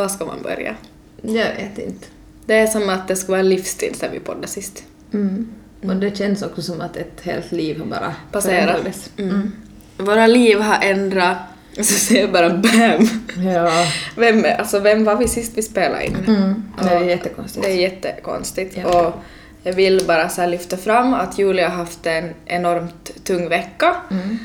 [0.00, 0.74] Var ska man börja?
[1.22, 2.06] Jag vet inte.
[2.46, 4.84] Det är som att det ska vara livsstil sen vi poddade sist.
[5.12, 5.48] Mm.
[5.82, 8.64] Och det känns också som att ett helt liv har bara Passerat.
[8.64, 9.10] förändrades.
[9.16, 9.52] Mm.
[9.96, 11.36] Våra liv har ändrat,
[11.76, 13.08] så säger jag bara BAM!
[13.54, 13.86] Ja.
[14.16, 16.16] Vem, alltså, vem var vi sist vi spelade in?
[16.26, 16.62] Mm.
[16.82, 17.66] Det är jättekonstigt.
[17.66, 18.76] Det är jättekonstigt.
[18.76, 19.00] Ja.
[19.00, 19.14] Och
[19.62, 23.96] jag vill bara så lyfta fram att Julia har haft en enormt tung vecka.
[24.10, 24.38] Mm.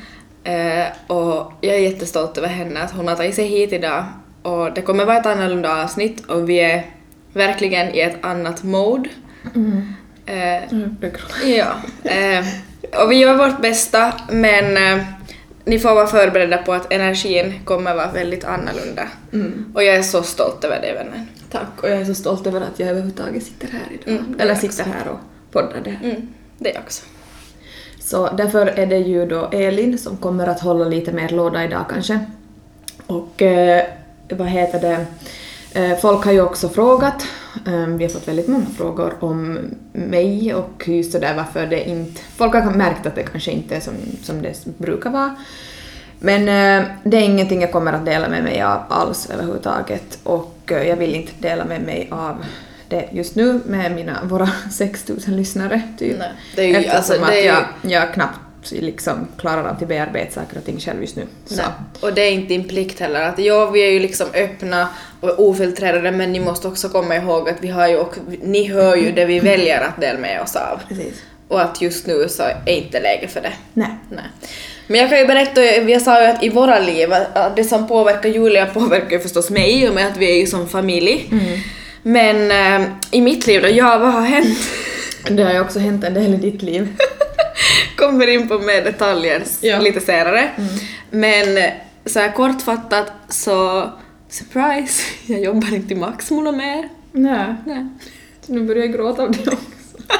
[0.43, 4.05] Eh, och jag är jättestolt över henne att hon har tagit sig hit idag.
[4.45, 6.85] Och det kommer vara ett annorlunda avsnitt och vi är
[7.33, 9.09] verkligen i ett annat mode.
[9.55, 9.93] Mm.
[10.25, 10.63] Eh,
[11.45, 11.75] ja.
[12.03, 12.45] Eh,
[13.03, 15.05] och vi gör vårt bästa men eh,
[15.65, 19.07] ni får vara förberedda på att energin kommer vara väldigt annorlunda.
[19.33, 19.71] Mm.
[19.75, 21.27] Och jag är så stolt över det vännen.
[21.51, 24.19] Tack, och jag är så stolt över att jag överhuvudtaget sitter här idag.
[24.19, 25.19] Mm, Eller sitter här och
[25.51, 26.09] poddar det här.
[26.09, 27.03] Mm, det är också.
[27.99, 31.85] Så därför är det ju då Elin som kommer att hålla lite mer låda idag
[31.89, 32.19] kanske.
[33.07, 33.83] Och eh,
[34.29, 35.05] vad heter det?
[35.81, 37.25] Eh, folk har ju också frågat,
[37.67, 39.59] eh, vi har fått väldigt många frågor om
[39.93, 42.21] mig och just sådär varför det inte...
[42.35, 45.35] Folk har märkt att det kanske inte är som, som det brukar vara.
[46.19, 50.55] Men eh, det är ingenting jag kommer att dela med mig av alls överhuvudtaget och
[50.71, 52.45] eh, jag vill inte dela med mig av
[52.89, 56.19] det just nu med mina, våra 6000 lyssnare typ.
[56.19, 58.39] Nej, det är ju- Eftersom alltså, det att är ju- jag, jag knappt
[58.71, 61.27] liksom klarar att bearbeta saker och ting själv just nu.
[61.45, 61.55] Så.
[61.55, 61.65] Nej.
[61.99, 63.21] Och det är inte din plikt heller.
[63.21, 64.87] Att ja, vi är ju liksom öppna
[65.21, 68.95] och ofiltrerade men ni måste också komma ihåg att vi har ju och ni hör
[68.95, 70.81] ju det vi väljer att dela med oss av.
[70.87, 71.23] Precis.
[71.47, 73.53] Och att just nu så är inte läge för det.
[73.73, 73.95] Nej.
[74.09, 74.23] Nej.
[74.87, 77.87] Men jag kan ju berätta, jag sa ju att i våra liv, att det som
[77.87, 81.27] påverkar Julia påverkar ju förstås mig i och med att vi är ju som familj.
[81.31, 81.59] Mm.
[82.03, 84.57] Men eh, i mitt liv då, ja vad har hänt?
[85.29, 86.87] Det har ju också hänt en del i ditt liv.
[87.97, 89.79] Kommer in på mer detaljer Ja.
[89.79, 90.49] lite senare.
[91.09, 91.69] Men eh,
[92.05, 93.89] så här kortfattat så,
[94.29, 96.89] surprise, jag jobbar inte i Maxmola mer.
[97.11, 97.55] Nej.
[97.65, 97.87] Nej.
[98.47, 99.55] Nu börjar jag gråta av det också.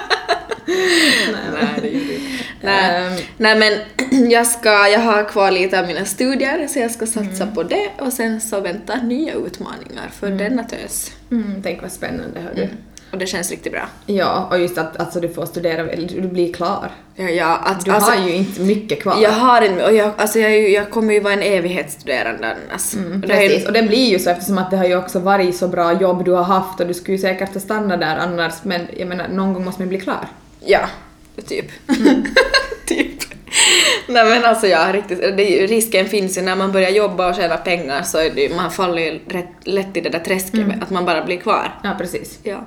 [0.68, 2.26] Nej, det gjorde inte.
[2.62, 3.08] Nej.
[3.08, 7.06] Ehm, Nej men jag ska, jag har kvar lite av mina studier så jag ska
[7.06, 11.12] satsa på det och sen så väntar nya utmaningar för denna tös.
[11.32, 12.70] Mm, tänk vad spännande, hör du.
[13.16, 13.88] Och det känns riktigt bra.
[14.06, 16.92] Ja, och just att alltså, du får studera, du blir klar.
[17.16, 19.18] Ja, ja, att, Du alltså, har ju inte mycket kvar.
[19.22, 22.94] Jag har en, och jag, alltså jag, jag kommer ju vara en evighetsstuderande annars.
[22.94, 25.20] Mm, är ju- precis, och det blir ju så eftersom att det har ju också
[25.20, 28.18] varit så bra jobb du har haft och du skulle ju säkert ha stannat där
[28.18, 30.28] annars men jag menar någon gång måste man bli klar.
[30.66, 30.80] Ja,
[31.48, 31.72] typ.
[32.86, 33.20] typ.
[34.08, 37.58] Nej men alltså ja, riktigt, det risken finns ju när man börjar jobba och tjäna
[37.58, 40.84] pengar så är det, ju- man faller ju rätt, lätt i det där träsket med
[40.84, 41.80] att man bara blir kvar.
[41.84, 42.40] Ja, precis.
[42.44, 42.66] Ja.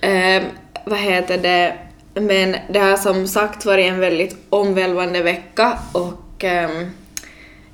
[0.00, 0.42] Ehm,
[0.84, 1.76] vad heter det?
[2.20, 6.90] Men det har som sagt varit en väldigt omvälvande vecka och ehm,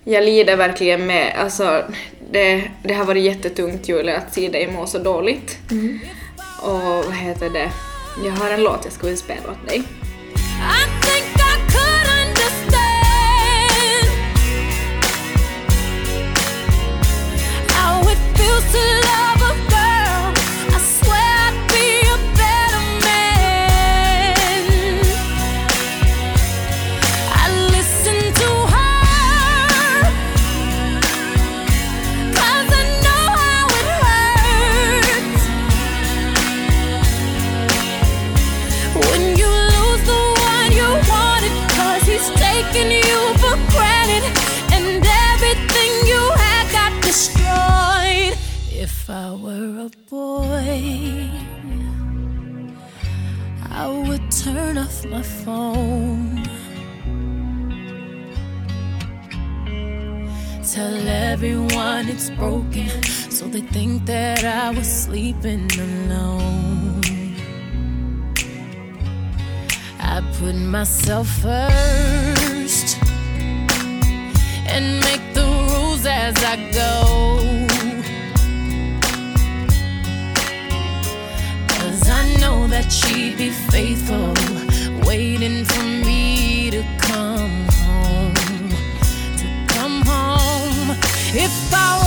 [0.04, 1.84] jag lider verkligen med, alltså
[2.32, 5.58] det, det har varit jättetungt Julia att se dig må så dåligt.
[6.62, 7.70] Och vad heter det?
[8.24, 9.82] Jag har en låt jag skulle vilja spela åt dig.
[18.72, 19.21] To love
[65.12, 67.02] sleeping alone.
[70.00, 72.96] I put myself first
[74.72, 76.92] and make the rules as I go.
[81.74, 84.32] Cause I know that she'd be faithful,
[85.06, 88.34] waiting for me to come home.
[89.40, 90.96] To come home.
[91.34, 92.01] If I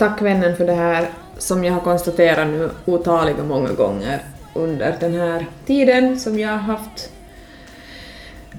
[0.00, 1.08] Tack vännen för det här
[1.38, 4.22] som jag har konstaterat nu otaliga många gånger
[4.54, 7.10] under den här tiden som jag har haft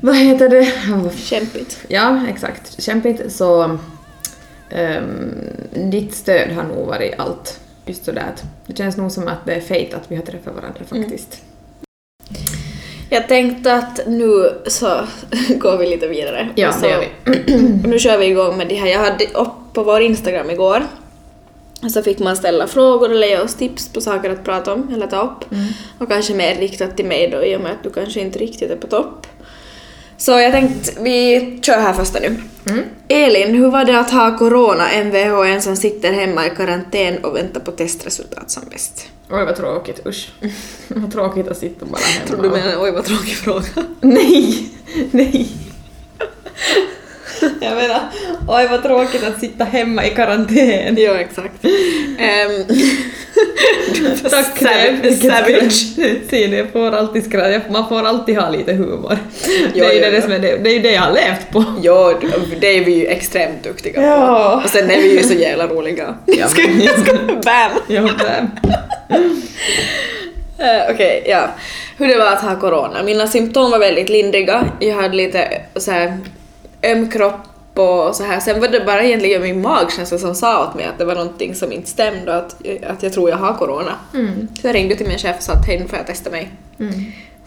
[0.01, 0.71] vad heter det?
[1.17, 1.85] Kämpigt.
[1.87, 2.81] Ja, exakt.
[2.81, 3.31] Kämpigt.
[3.31, 3.77] Så
[4.69, 5.31] ehm,
[5.73, 7.59] ditt stöd har nog varit allt.
[7.85, 10.55] Just sådär att det känns nog som att det är fate att vi har träffat
[10.55, 11.41] varandra faktiskt.
[13.09, 14.87] Jag tänkte att nu så
[15.49, 16.49] går vi lite vidare.
[16.55, 17.03] Ja, så, det gör
[17.87, 18.87] nu kör vi igång med det här.
[18.87, 20.83] Jag hade upp på vår Instagram igår
[21.89, 25.07] så fick man ställa frågor eller ge oss tips på saker att prata om eller
[25.07, 25.45] ta upp.
[25.97, 28.71] Och kanske mer riktat till mig då i och med att du kanske inte riktigt
[28.71, 29.27] är på topp.
[30.17, 32.37] Så jag tänkte vi kör här första nu.
[33.07, 37.35] Elin, hur var det att ha corona, Mvh en som sitter hemma i karantän och
[37.35, 39.07] väntar på testresultat som bäst?
[39.29, 40.31] Oj vad tråkigt, usch.
[40.87, 42.27] vad tråkigt att sitta bara hemma.
[42.27, 43.65] Tror du menar oj vad tråkig fråga?
[44.01, 44.69] Nej,
[45.11, 45.49] nej.
[47.61, 47.99] Jag menar,
[48.47, 50.95] oj vad tråkigt att sitta hemma i karantän.
[50.97, 51.65] Ja, exakt.
[52.19, 52.63] Ehm,
[54.29, 54.61] Tack
[55.03, 55.71] vilket Savage.
[56.29, 57.71] Ser ni, jag får alltid skratt.
[57.71, 59.17] Man får alltid ha lite humor.
[59.47, 61.11] Ja, det, är ju ja, det, som är det, det är ju det jag har
[61.13, 61.63] levt på.
[61.81, 62.13] Ja,
[62.59, 64.51] det är vi ju extremt duktiga Ja.
[64.61, 64.63] på.
[64.65, 66.15] Och sen är vi ju så jävla roliga.
[66.25, 67.13] Ja, Ska- ska,
[67.43, 67.71] bam!
[67.87, 68.47] Ja, det.
[70.63, 71.49] Eh, Okej, ja.
[71.97, 73.03] Hur det var att ha corona.
[73.03, 74.65] Mina symptom var väldigt lindriga.
[74.79, 76.17] Jag hade lite så här
[76.83, 77.35] öm kropp
[77.73, 78.39] och så här.
[78.39, 81.55] Sen var det bara egentligen min magkänsla som sa åt mig att det var någonting
[81.55, 82.55] som inte stämde och att,
[82.87, 83.95] att jag tror jag har corona.
[84.61, 86.49] Så jag ringde till min chef och sa att hej nu får jag testa mig.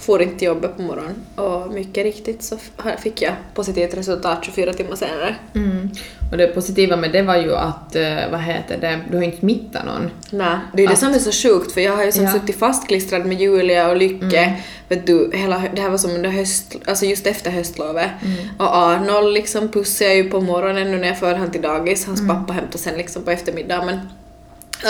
[0.06, 2.58] For inte jobbet på morgonen och mycket riktigt så
[3.02, 5.34] fick jag positivt resultat 24 timmar senare.
[5.54, 5.90] Mm.
[6.30, 9.36] Och det positiva med det var ju att, eh, vad heter det, du har inte
[9.38, 10.10] smittat någon.
[10.30, 12.24] Nej, det är ju det Att- som är så sjukt för jag har ju som
[12.24, 12.32] Ja.
[12.32, 14.54] suttit fastklistrad med Julia och Lycke.
[14.88, 18.10] Vet du, hela, det här var som under höst, alltså just efter höstlovet.
[18.58, 22.06] Och Arnold liksom pussade jag ju på morgonen nu när jag för han till dagis.
[22.06, 23.96] Hans pappa hämtade sen liksom på eftermiddagen men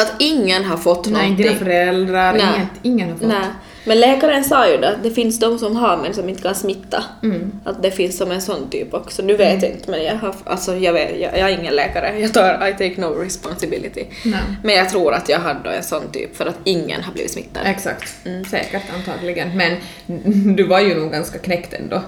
[0.03, 1.47] att ingen har fått Nej, inte någonting.
[1.47, 2.43] dina föräldrar, Nej.
[2.57, 3.29] inget, ingen har fått.
[3.29, 3.45] Nej.
[3.85, 6.55] Men läkaren sa ju det att det finns de som har men som inte kan
[6.55, 7.05] smitta.
[7.23, 7.53] Mm.
[7.65, 9.23] Att det finns som en sån typ också.
[9.23, 12.21] Nu vet jag inte men jag har, alltså jag, vet, jag, jag är ingen läkare.
[12.21, 14.05] Jag tar, I take no responsibility.
[14.25, 14.41] Nej.
[14.63, 17.63] Men jag tror att jag hade en sån typ för att ingen har blivit smittad.
[17.67, 18.15] Exakt,
[18.51, 19.57] säkert antagligen.
[19.57, 19.77] Men
[20.57, 22.03] du var ju nog ganska knäckt ändå.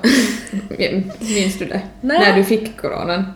[1.19, 1.81] Minns du det?
[2.01, 2.19] Nej.
[2.21, 3.33] När du fick coronan.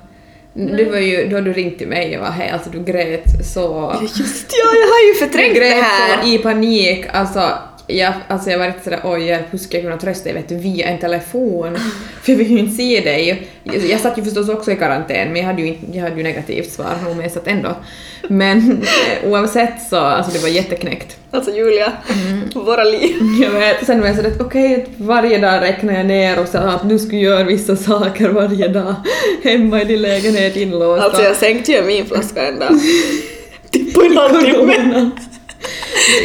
[0.52, 3.46] Du var ju, då har du ringt till mig och var hej, alltså du grät
[3.54, 3.94] så...
[4.02, 6.22] Just ja, jag har ju Du förträngt det grät här.
[6.22, 7.52] så i panik, alltså
[7.96, 10.56] jag, alltså jag var riktigt sådär oj hur ska jag kunna trösta dig vet du,
[10.56, 11.76] via en telefon?
[12.22, 13.48] För jag vill ju inte se dig.
[13.62, 16.16] Jag, jag satt ju förstås också i karantän men jag hade ju, inte, jag hade
[16.16, 17.76] ju negativt svar nog jag satt ändå.
[18.28, 21.16] Men eh, oavsett så, alltså det var jätteknäckt.
[21.30, 21.92] Alltså Julia,
[22.54, 23.16] våra liv.
[23.42, 26.58] Jag vet, sen var jag sådär att okej, varje dag räknar jag ner och sa
[26.58, 28.94] att nu ska jag göra vissa saker varje dag
[29.44, 31.02] hemma i din lägenhet inlåst.
[31.02, 32.70] Alltså jag sänkte ju min flaska en dag.
[33.70, 35.10] Typ på en halvtimme.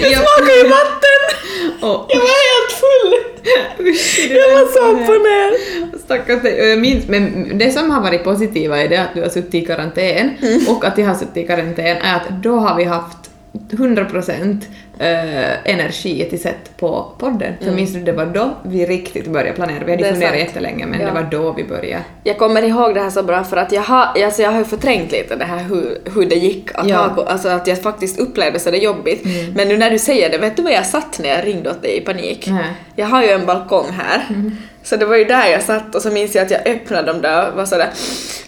[0.01, 1.21] Det Jag- smakade ju vatten!
[1.89, 3.13] Och, Jag var helt full!
[3.87, 5.97] usch, Jag var så upp och ner.
[6.05, 6.61] Stackars dig.
[6.61, 9.55] Och jag minns, men det som har varit positiva är det att du har suttit
[9.55, 10.67] i karantän Mm.
[10.67, 13.17] och att jag har suttit i karantän är att då har vi haft
[13.71, 14.61] 100%
[14.99, 17.53] eh, energi till sätt på podden.
[17.63, 19.83] För minns du, det var då vi riktigt började planera.
[19.85, 20.13] Vi hade Mm.
[20.13, 21.05] Funderat jättelänge men Ja.
[21.07, 22.03] det var då vi började.
[22.23, 24.65] Jag kommer ihåg det här så bra för att jag har, alltså jag har ju
[24.65, 26.97] förträngt lite det här hur, hur det gick att Ja.
[26.97, 29.25] ha, alltså att jag faktiskt upplevde så det jobbigt.
[29.55, 31.81] Men nu när du säger det, vet du vad jag satt när jag ringde åt
[31.81, 32.47] dig i panik?
[32.47, 32.65] Nej.
[32.95, 34.25] Jag har ju en balkong här.
[34.83, 37.21] Så det var ju där jag satt och så minns jag att jag öppnade dem
[37.21, 37.89] där och var sådär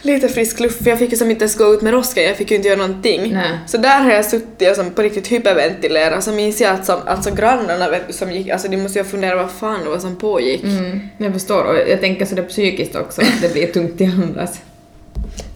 [0.01, 2.35] lite frisk luft för jag fick ju som inte ens gå ut med roskan, jag
[2.37, 3.33] fick ju inte göra någonting.
[3.33, 3.57] Nej.
[3.67, 7.35] Så där har jag suttit och som på riktigt hyperventilerat minns jag att som, alltså
[7.35, 10.15] grannarna vet som gick, alltså de måste ju ha funderat vad fan det var som
[10.15, 10.63] pågick.
[10.63, 14.59] Mm, jag förstår och jag tänker sådär psykiskt också att det blir tungt i andas.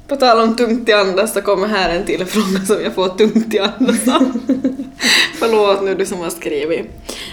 [0.07, 3.07] På tal om tungt i andas så kommer här en till fråga som jag får
[3.09, 4.31] tungt i andas av.
[5.39, 6.85] Förlåt nu du som har skrivit.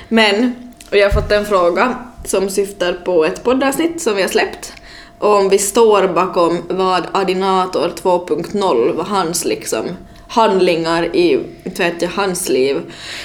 [0.08, 0.54] Men,
[0.90, 4.72] och jag har fått en fråga som syftar på ett poddavsnitt som vi har släppt.
[5.18, 9.86] Och om vi står bakom vad Adinator 2.0 var hans liksom
[10.28, 12.80] handlingar i, vet jag, hans liv.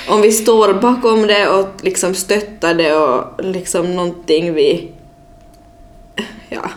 [0.09, 4.91] Om vi står bakom det och liksom stöttar det och liksom någonting vi
[6.49, 6.69] ja,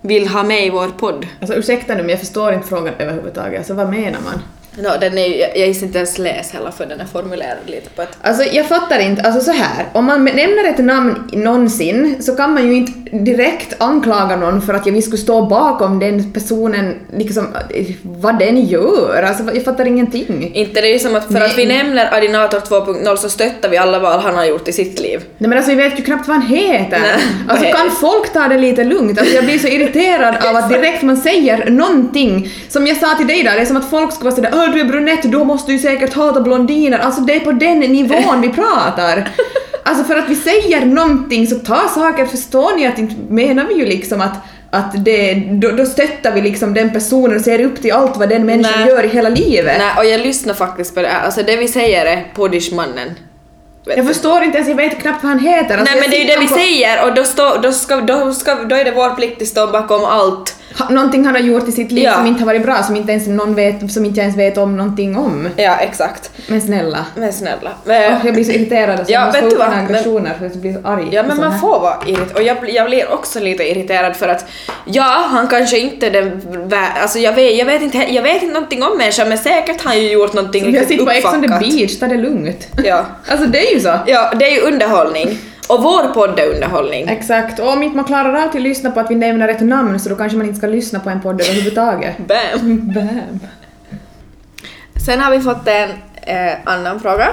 [0.00, 1.26] vill ha med i vår podd.
[1.40, 3.58] Alltså ursäkta nu men jag förstår inte frågan överhuvudtaget.
[3.58, 4.42] Alltså vad menar man?
[4.76, 7.90] No, den är jag, jag gissar inte ens läs heller för den är formulerad lite
[7.90, 8.16] på ett...
[8.22, 9.86] Alltså jag fattar inte, alltså så här.
[9.92, 14.74] om man nämner ett namn någonsin så kan man ju inte direkt anklaga någon för
[14.74, 17.46] att jag vill skulle stå bakom den personen, liksom
[18.02, 19.22] vad den gör.
[19.22, 20.50] Alltså jag fattar ingenting.
[20.54, 21.42] Inte det är ju som att för Nej.
[21.42, 25.00] att vi nämner Adinator 2.0 så stöttar vi alla val han har gjort i sitt
[25.00, 25.24] liv.
[25.38, 27.00] Nej men alltså vi vet ju knappt vad han heter.
[27.00, 29.18] Nej, alltså kan folk ta det lite lugnt?
[29.18, 33.26] Alltså jag blir så irriterad av att direkt man säger någonting, som jag sa till
[33.26, 35.44] dig där, det är som att folk ska vara sådär "Åh, du är brunett, då
[35.44, 36.98] måste du säkert hata blondiner.
[36.98, 39.28] Alltså det är på den nivån vi pratar.
[39.82, 43.74] Alltså för att vi säger någonting så ta saker, förstår ni att inte menar vi
[43.74, 44.36] ju liksom att
[44.70, 48.28] att det, då, då stöttar vi liksom den personen och ser upp till allt vad
[48.28, 48.88] den människan Nej.
[48.88, 49.78] gör i hela livet.
[49.78, 51.12] Nej, och jag lyssnar faktiskt på det.
[51.12, 53.08] Alltså det vi säger är Poddishmannen.
[53.96, 55.78] Jag förstår inte ens, jag vet knappt vad han heter.
[55.78, 57.56] Alltså, Nej men jag det är ju det sitter vi på- säger och då, stå,
[57.62, 60.54] då, ska, då, ska, då är det vår plikt att stå bakom allt.
[60.78, 62.14] Ha- Någonting han har gjort i sitt liv Ja.
[62.14, 64.58] som inte har varit bra, som inte ens någon vet, som inte jag ens vet
[64.58, 65.48] om någonting om.
[65.56, 66.30] Ja exakt.
[66.46, 67.04] Men snälla.
[67.16, 67.70] Men snälla.
[67.86, 69.70] Åh, Eh, jag blir så irriterad och Ja, jag vet du vad?
[69.70, 71.08] Men- aggressioner att jag blir så arg.
[71.10, 71.60] Ja men sån man här.
[71.60, 74.44] får vara irriterad och jag, jag blir också lite irriterad för att
[74.84, 76.42] ja, han kanske inte är den
[77.02, 79.90] alltså jag vet, jag vet inte, jag vet inte någonting om människan men säkert har
[79.90, 81.60] han ju gjort någonting har riktigt sett på Ex on the uppfackat.
[81.60, 82.68] beach, ta det lugnt.
[82.84, 83.04] Ja.
[83.30, 83.98] Alltså det är ju så.
[84.06, 85.38] ja, det är ju underhållning.
[85.68, 87.08] Och vår podd är underhållning.
[87.08, 90.00] Exakt, och om inte man klarar av att lyssna på att vi nämner ett namn
[90.00, 92.18] så då kanske man inte ska lyssna på en podd överhuvudtaget.
[92.28, 92.92] Bam!
[92.94, 93.40] Bam.
[95.06, 95.90] Sen har vi fått en
[96.22, 97.28] eh, annan fråga.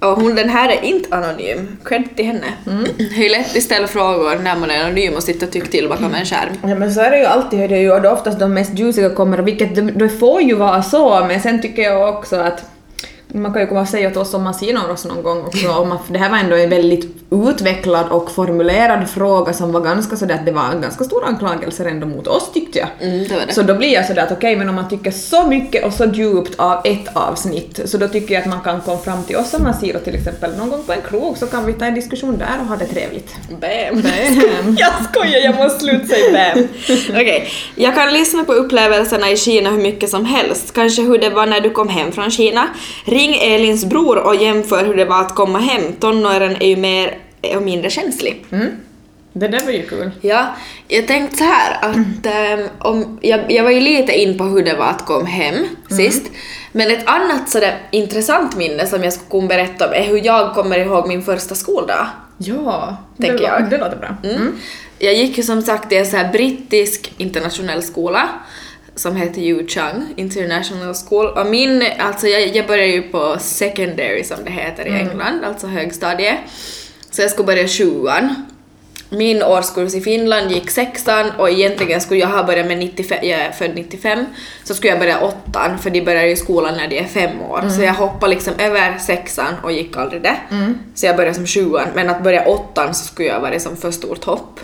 [0.00, 1.76] Och hon, den här är inte anonym.
[1.84, 2.46] Cred till henne.
[2.66, 2.84] Mm.
[2.96, 5.88] Det är lätt att ställa frågor när man är anonym och sitter och tycker till
[5.88, 6.52] bakom en skärm.
[6.62, 9.10] Ja men så är det ju alltid, det är ju då oftast de mest juiciga
[9.10, 12.64] kommer, vilket det, det får ju vara så, men sen tycker jag också att
[13.32, 15.68] man kan ju komma och säga till oss om man ser oss någon gång också,
[15.70, 20.16] om att det här var ändå en väldigt utvecklad och formulerad fråga som var ganska
[20.16, 22.88] sådär att det var ganska stor anklagelser ändå mot oss tyckte jag.
[23.00, 23.52] Mm, det det.
[23.52, 26.04] Så då blir jag sådär att okej, men om man tycker så mycket och så
[26.04, 29.54] djupt av ett avsnitt, så då tycker jag att man kan komma fram till oss
[29.54, 31.94] om man ser till exempel någon gång på en krog så kan vi ta en
[31.94, 33.36] diskussion där och ha det trevligt.
[33.48, 34.02] Bam!
[34.02, 34.76] Bam.
[34.78, 36.68] jag skojar, jag måste sluta säga bam.
[37.10, 40.74] Okej, jag kan lyssna på upplevelserna i Kina hur mycket som helst.
[40.74, 42.68] Kanske hur det var när du kom hem från Kina.
[43.20, 45.92] Ring Elins bror och jämför hur det var att komma hem.
[45.92, 47.18] Tonåren är ju mer
[47.56, 48.44] och mindre känslig.
[48.50, 48.68] Mm.
[49.32, 50.10] Det där var ju kul.
[50.20, 50.46] Ja,
[50.88, 54.64] jag tänkte så här att ehm, om, jag, jag var ju lite in på hur
[54.64, 56.22] det var att komma hem sist,
[56.72, 60.54] men ett annat sådär intressant minne som jag skulle kunna berätta om är hur jag
[60.54, 62.06] kommer ihåg min första skoldag.
[62.38, 63.70] Ja, Tänker det, jag.
[63.70, 64.30] det låter bra.
[64.30, 64.52] Mm.
[64.98, 68.28] Jag gick ju som sagt i en så här brittisk internationell skola
[69.00, 74.24] som heter Yu Chang International School och min, alltså jag, jag började ju på secondary
[74.24, 76.38] som det heter i England, alltså högstadie.
[77.10, 78.34] Så jag skulle börja sjuan.
[79.12, 83.40] Min årskurs i Finland gick sexan och egentligen skulle jag ha börjat med 95, jag
[83.40, 84.24] är född 95,
[84.64, 87.68] så skulle jag börja åttan för de börjar ju skolan när de är fem år.
[87.68, 90.36] Så jag hoppade liksom över sexan och gick aldrig det.
[90.94, 93.90] Så jag började som sjuan, men att börja åttan så skulle jag varit som för
[93.90, 94.60] stort hopp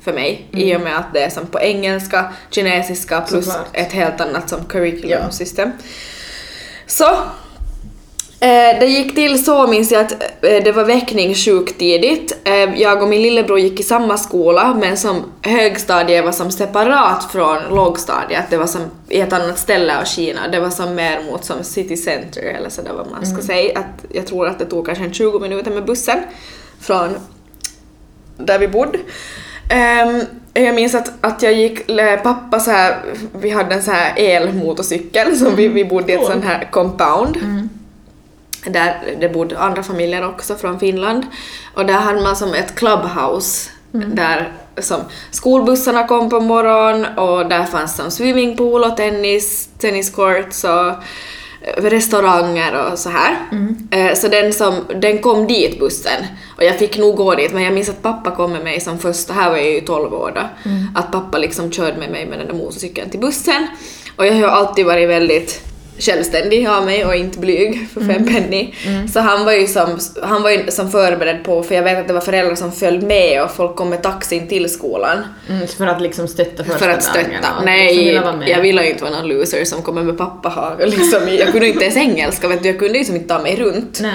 [0.00, 3.66] för mig i och med att det är som på engelska, kinesiska plus Såklart.
[3.72, 5.72] ett helt annat som curriculum system.
[6.86, 7.16] Så Eh,
[8.80, 12.38] det gick till så minns jag att eh, det var väckning sjukt tidigt.
[12.44, 17.32] Eh, jag och min lillebror gick i samma skola men som högstadie var som separat
[17.32, 18.44] från lågstadiet.
[18.50, 20.48] Det var som i ett annat ställe av Kina.
[20.48, 23.78] Det var som mer mot som city center eller sådär vad man ska säga.
[23.78, 26.18] Att jag tror att det tog kanske en 20 minuter med bussen
[26.80, 27.08] från
[28.36, 28.98] där vi bodde.
[29.70, 30.20] Ehm,
[30.54, 31.86] jag minns att, att jag gick,
[32.22, 32.96] pappa så här,
[33.40, 37.36] vi hade en så här elmotorcykel som vi, vi bodde i ett sån här compound.
[38.66, 41.26] Där det bodde andra familjer också från Finland.
[41.74, 45.00] Och där hade man som ett clubhouse där som
[45.30, 52.86] skolbussarna kom på morgonen och där fanns som swimmingpool och tennis, tenniscourts och eh, restauranger
[52.92, 53.36] och så här.
[53.90, 56.24] Eh, Så den, som, den kom dit bussen.
[56.56, 58.98] Och jag fick nog gå dit men jag minns att pappa kom med mig som
[58.98, 60.40] första, här var jag ju 12 år då,
[60.94, 63.66] att pappa liksom körde med mig med den där motorcykeln till bussen.
[64.16, 65.60] Och jag har ju alltid varit väldigt
[66.00, 68.74] självständig av mig och inte blyg för fem penny.
[69.12, 72.08] Så han var ju som, han var ju som förberedd på, för jag vet att
[72.08, 75.86] det var föräldrar som följde med och folk kom med taxin till skolan Mm, för
[75.86, 77.56] att liksom stötta första för att stötta.
[77.58, 80.76] och Nej, liksom jag ville ju inte vara någon loser som kommer med pappahag.
[80.80, 81.20] Liksom.
[81.38, 82.68] Jag kunde inte ens engelska, vet du.
[82.68, 83.98] jag kunde ju liksom inte ta mig runt.
[84.02, 84.12] Nej.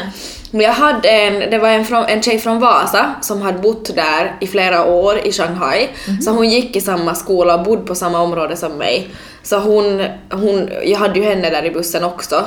[0.55, 3.95] Men jag hade en, det var en, från, en tjej från Vasa som hade bott
[3.95, 5.89] där i flera år i Shanghai.
[6.21, 9.09] Så hon gick i samma skola och bodde på samma område som mig.
[9.43, 12.43] Så hon, hon, jag hade ju henne där i bussen också.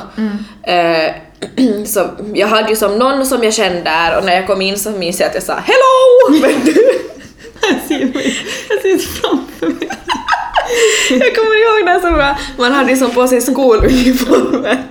[0.63, 1.11] Eh,
[1.85, 4.77] så jag hade ju som någon som jag kände där och när jag kom in
[4.77, 6.41] så minns jag att jag sa hello!
[6.47, 6.99] Vet du?
[7.61, 8.37] Jag ser mig,
[8.69, 9.89] jag ser framför mig.
[11.09, 12.37] Jag kommer ihåg det så bra.
[12.57, 14.83] Man hade ju som på sig skoluniformer.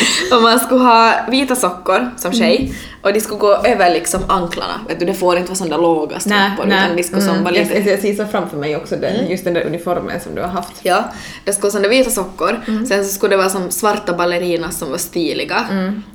[0.36, 4.72] Och man skulle ha vita sockor som tjej och de skulle gå över liksom anklarna.
[4.88, 7.54] Vet du, det får inte vara sådana låga strumpor utan de skulle som Mm, vara
[7.54, 7.78] jag, lite...
[7.78, 10.48] jag, jag ser så framför mig också den, just den där uniformen som du har
[10.48, 10.72] haft.
[10.82, 11.04] Ja,
[11.44, 12.60] det skulle vara sådana vita sockor.
[12.88, 15.66] Sen så skulle det vara som svarta ballerinas som var stiliga.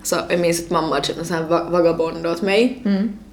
[0.04, 2.82] Så jag minns att mamma köpte en sån här va- vagabond åt mig.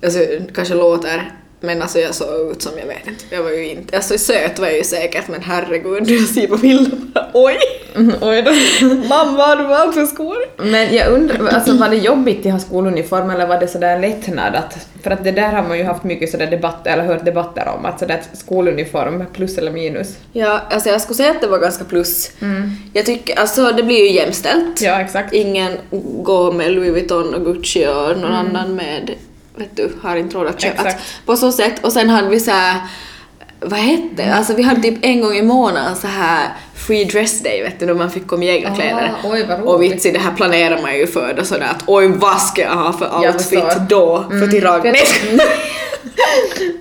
[0.05, 1.33] Alltså, det kanske låter
[1.63, 3.25] men alltså jag såg ut som jag vet inte.
[3.31, 3.97] Jag var ju inte...
[3.97, 7.57] Alltså söt var jag ju säkert men herregud, jag ser på bilden bara oj!
[7.97, 8.51] Mm, oj då.
[9.09, 10.37] Mamma, du valt för skor?
[10.57, 14.55] Men jag undrar, alltså var det jobbigt att ha skoluniform eller var det sådär lättnad
[14.55, 17.69] att, för att det där har man ju haft mycket sådär debatt, eller hört debatter
[17.79, 20.17] om, att sådär skoluniform, plus eller minus.
[20.33, 22.31] Ja, alltså jag skulle säga att det var ganska plus.
[22.93, 24.81] Jag tycker, alltså det blir ju jämställt.
[24.81, 25.35] Ja, exakt.
[25.35, 25.73] Ingen
[26.23, 29.11] går med Louis Vuitton och Gucci och någon annan med,
[29.57, 30.91] vet du, har inte råd att köpa.
[31.27, 32.77] På så sätt, och sen hade vi så här
[33.65, 34.35] vad hette det?
[34.35, 37.87] Alltså vi hade typ en gång i månaden så här free dress day vet du,
[37.87, 39.13] då man fick komma i egna Ah, kläder.
[39.25, 39.93] oj, vad och roligt.
[39.93, 42.93] vitsi, det här planerar man ju för då sådär att oj vad ska jag ha
[42.93, 43.73] för outfit förstår.
[43.73, 43.87] Mm.
[43.89, 44.25] då?
[44.31, 44.83] För till rag...
[44.83, 45.07] För- Nej,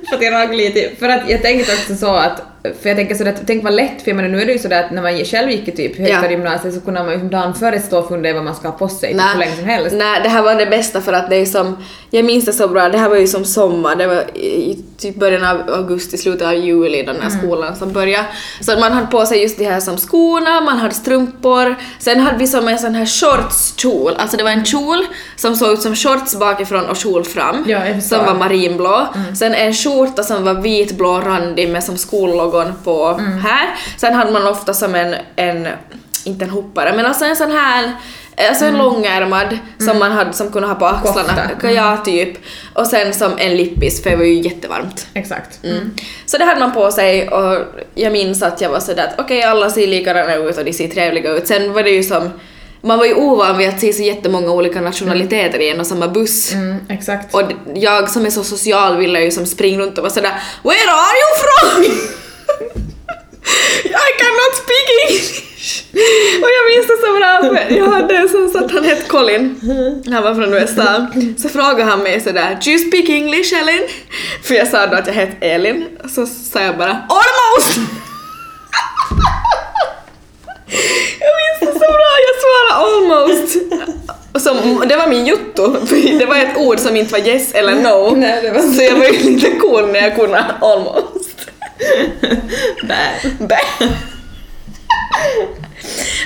[0.09, 2.41] för att jag ragg lite, för att jag tänkte också så att,
[2.81, 4.83] för jag tänker sådär, tänk vad lätt, för jag menar nu är det ju sådär
[4.83, 6.03] att när man själv gick i typ Ja.
[6.05, 8.87] högstadiegymnasiet så kunde man ju dagen före stå och fundera vad man ska ha på
[8.87, 9.95] sig typ hur länge som helst.
[9.95, 11.77] Nej, det här var det bästa för att det är som,
[12.09, 15.15] jag minns det så bra, det här var ju som sommar, det var i typ
[15.15, 17.39] början av augusti, slutet av juli, den här Mm.
[17.41, 18.25] skolan som började.
[18.61, 22.37] Så man hade på sig just de här som skorna, man hade strumpor, sen hade
[22.37, 25.95] vi som en sån här shortskjol, alltså det var en kjol som såg ut som
[25.95, 29.07] shorts bakifrån och kjol fram, Ja, som var marinblå.
[29.15, 29.35] Mm.
[29.35, 31.97] Sen en skjorta som var vitblå randig med som
[32.51, 33.39] skollogon på Mm.
[33.39, 33.69] här.
[33.97, 35.67] Sen hade man ofta som en, en
[36.23, 37.91] inte en hoppare, men alltså en sån här
[38.49, 41.49] Alltså en långärmad som man hade som kunde ha på axlarna.
[41.63, 41.75] Mm.
[41.75, 42.37] Ja, typ.
[42.73, 45.07] Och sen som en lippis för det var ju jättevarmt.
[45.13, 45.63] Exakt.
[45.63, 45.91] Mm.
[46.25, 47.57] Så det hade man på sig och
[47.95, 50.87] jag minns att jag var sådär att okej alla ser likadana ut och de ser
[50.87, 51.47] trevliga ut.
[51.47, 52.29] Sen var det ju som,
[52.81, 56.07] man var ju ovan vid att se så jättemånga olika nationaliteter i en och samma
[56.07, 56.53] buss.
[56.53, 57.33] Mm, exakt.
[57.35, 57.41] Och
[57.75, 61.17] jag som är så social ville ju som springa runt och vara sådär Where are
[61.21, 61.97] you from?
[63.85, 65.43] I cannot speak English!
[66.43, 69.07] Och jag minns det så bra för jag hade en som sa att han hette
[69.09, 69.55] Colin,
[70.11, 73.81] han var från USA, så frågade han mig sådär Do you speak English Elin?
[74.43, 77.79] För jag sa då att jag hette Elin, så sa jag bara Almost!
[81.19, 83.57] Jag minns det så bra, jag svarade almost.
[84.39, 85.75] Som, det var min jotto,
[86.19, 88.15] det var ett ord som inte var yes eller no.
[88.15, 91.07] Nej, det var så jag var ju lite cool när jag kunde almost.
[92.87, 93.09] Bä.
[93.47, 93.59] Bä.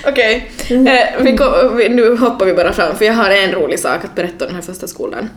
[0.08, 3.80] Okej, eh, vi kom- vi- nu hoppar vi bara fram för jag har en rolig
[3.80, 5.30] sak att berätta om den här första skolan.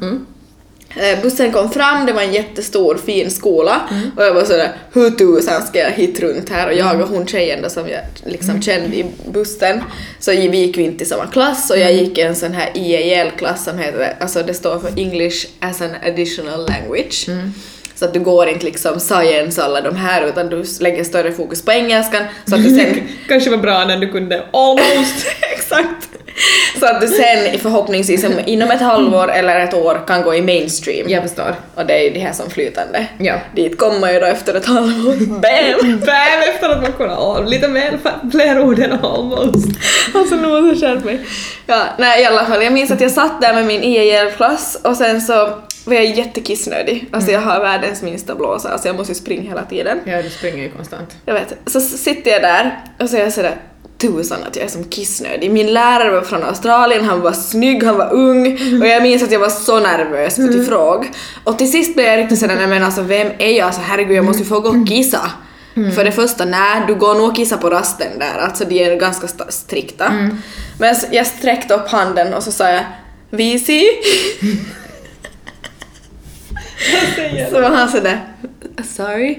[0.97, 3.81] Eh, bussen kom fram, det var en jättestor fin skola
[4.17, 7.27] och jag var sådär hur tusan ska jag hit runt här och jag och hon
[7.27, 9.83] tjejen då som jag liksom kände i bussen
[10.19, 12.71] så vi gick ju inte i samma klass och jag gick i en sån här
[12.75, 17.27] IEL-klass som heter, alltså det står för English as an additional language.
[17.99, 21.33] Så att du går inte liksom science och alla de här utan du lägger större
[21.33, 25.27] fokus på engelskan så att du sen Kanske var bra när du kunde almost.
[25.53, 26.08] Exakt.
[26.81, 30.43] Så att du sen förhoppningsvis om- inom ett halvår eller ett år kan gå i
[30.43, 31.09] mainstream.
[31.09, 31.55] Jag förstår.
[31.75, 33.07] Och det är ju det här som flytande.
[33.19, 33.35] Ja.
[33.55, 35.15] Dit kommer ju då efter ett halvår.
[35.27, 36.01] Bam!
[36.07, 37.99] Bam efter att man kunde ha lite mer,
[38.33, 39.69] fler ord än almost.
[40.15, 41.21] Alltså nu måste jag skärpa mig.
[41.67, 44.97] Ja, nej i alla fall, jag minns att jag satt där med min IEL-klass och
[44.97, 45.35] sen så
[45.85, 47.07] var jag jättekissnödig.
[47.13, 50.01] Alltså jag har världens minsta blåsa, alltså jag måste ju springa hela tiden.
[50.05, 51.17] Ja, du springer ju konstant.
[51.27, 51.55] Jag vet.
[51.67, 53.55] Så sitter jag där och så är jag sådär
[53.99, 55.51] tusan att jag är som kissnödig.
[55.51, 59.33] Min lärare var från Australien, han var snygg, han var ung och jag minns att
[59.33, 61.11] jag var så nervös för till fråg.
[61.45, 63.67] Och till sist blev jag riktigt sådär, nej men alltså vem är jag?
[63.67, 65.31] Alltså herregud jag måste ju få gå och kissa.
[65.95, 68.97] För det första, nej du går nog och kissa på rasten där, alltså de är
[68.97, 70.13] ganska strikta.
[70.79, 72.83] Men s- jag sträckte upp handen och så sa jag
[73.31, 73.85] Visi.
[77.51, 78.21] Så var han sådär,
[78.97, 79.39] sorry.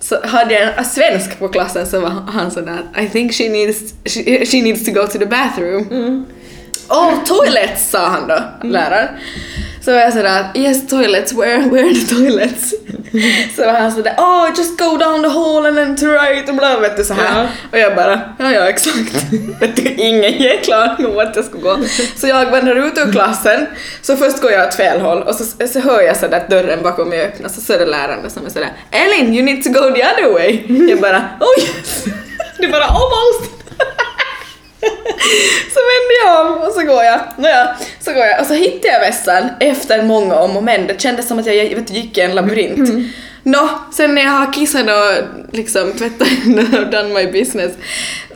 [0.00, 3.94] Så hade jag en svensk på klassen så var han sådär, I think she needs,
[4.04, 6.26] she, she needs to go to the bathroom.
[6.88, 9.08] Oh, toilets sa han då, läraren.
[9.80, 12.74] Så var jag sådär, yes toilets, where, where are the toilets?
[13.56, 16.54] Så var han sådär, oh just go down the hall and then to right och
[16.54, 17.42] bla vet du så här.
[17.42, 17.48] Ja.
[17.72, 19.14] Och jag bara, ja ja exakt.
[19.60, 21.78] vet du, ingen jäkla aning om vart jag ska gå.
[22.16, 23.66] Så jag vandrar ut ur klassen,
[24.02, 26.82] så först går jag åt fel håll och så, så hör jag sådär att dörren
[26.82, 29.68] bakom mig öppnas och så är det läraren som är sådär, Elin you need to
[29.70, 30.62] go the other way.
[30.90, 32.04] Jag bara, oh yes.
[32.58, 33.59] Du bara almost!
[35.74, 37.20] Så vände jag om och så går jag.
[37.36, 40.86] Nåja, så går jag och så hittar jag vässan efter många om och men.
[40.86, 43.12] Det kändes som att jag vet, gick i en labyrint.
[43.42, 46.28] Nå, sen när jag har kissat och liksom tvättat
[46.80, 47.72] och done my business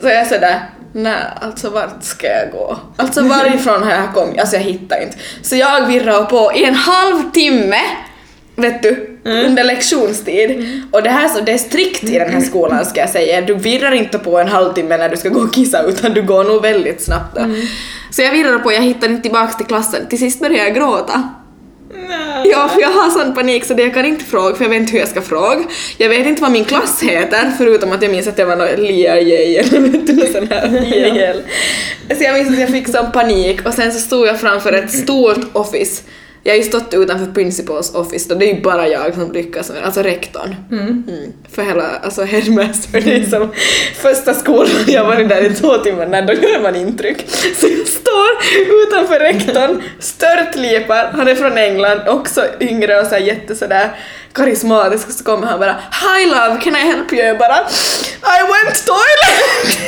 [0.01, 0.59] så är jag sådär
[0.97, 2.77] Nej, alltså vart ska jag gå?
[2.97, 4.39] Alltså varifrån har jag kommit?
[4.39, 5.17] Alltså jag hittar inte.
[5.41, 7.79] Så jag virrar på i en halvtimme,
[8.55, 10.81] vet du, under lektionstid.
[10.91, 13.41] Och det här så, det är strikt i den här skolan ska jag säga.
[13.41, 16.43] Du virrar inte på en halvtimme när du ska gå och kissa utan du går
[16.43, 17.41] nog väldigt snabbt då.
[18.11, 20.07] Så jag virrar på, jag hittar inte tillbaks till klassen.
[20.09, 21.29] Till sist började jag gråta.
[22.45, 24.79] Ja, för jag har sån panik så det jag kan inte fråga för jag vet
[24.79, 25.63] inte hur jag ska fråga.
[25.97, 28.79] Jag vet inte vad min klass heter förutom att jag minns att det var något
[28.79, 31.41] Lia J eller vet du, någon sån här JL.
[32.17, 34.91] Så jag minns att jag fick sån panik och sen så stod jag framför ett
[34.91, 36.03] stort office.
[36.47, 39.69] Jag har ju stått utanför Principals office och det är ju bara jag som lyckas
[39.69, 40.55] med alltså rektorn.
[40.71, 41.03] Mm.
[41.51, 43.51] För hela, alltså headmaster, det är som
[43.95, 47.29] första skolan, jag har varit där i två timmar, när då gör man intryck.
[47.29, 48.29] Så jag står
[48.83, 53.89] utanför rektorn, störtlipar, han är från England, också yngre och så här jätte sådär
[54.33, 57.25] karismatisk, så kommer han bara Hi love, can I help you?
[57.25, 57.57] Jag bara
[58.21, 59.79] I went toilet!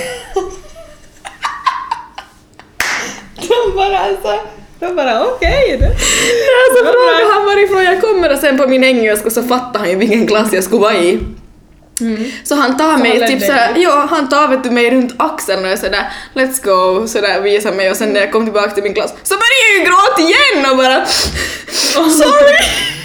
[3.48, 4.40] De bara alltså,
[4.80, 5.76] de bara okej.
[5.76, 5.90] Okay.
[6.78, 9.96] Så frågade han varifrån jag kommer och sen på min engelska så fattade han ju
[9.96, 11.20] vilken klass jag skulle vara i.
[12.44, 15.72] Så han tar mig typ sådär, ja han tar vet du mig runt axeln och
[15.72, 18.94] är sådär let's go sådär visar mig och sen när jag kom tillbaka till min
[18.94, 21.06] klass så började jag ju gråta igen och bara
[22.10, 22.97] sorry!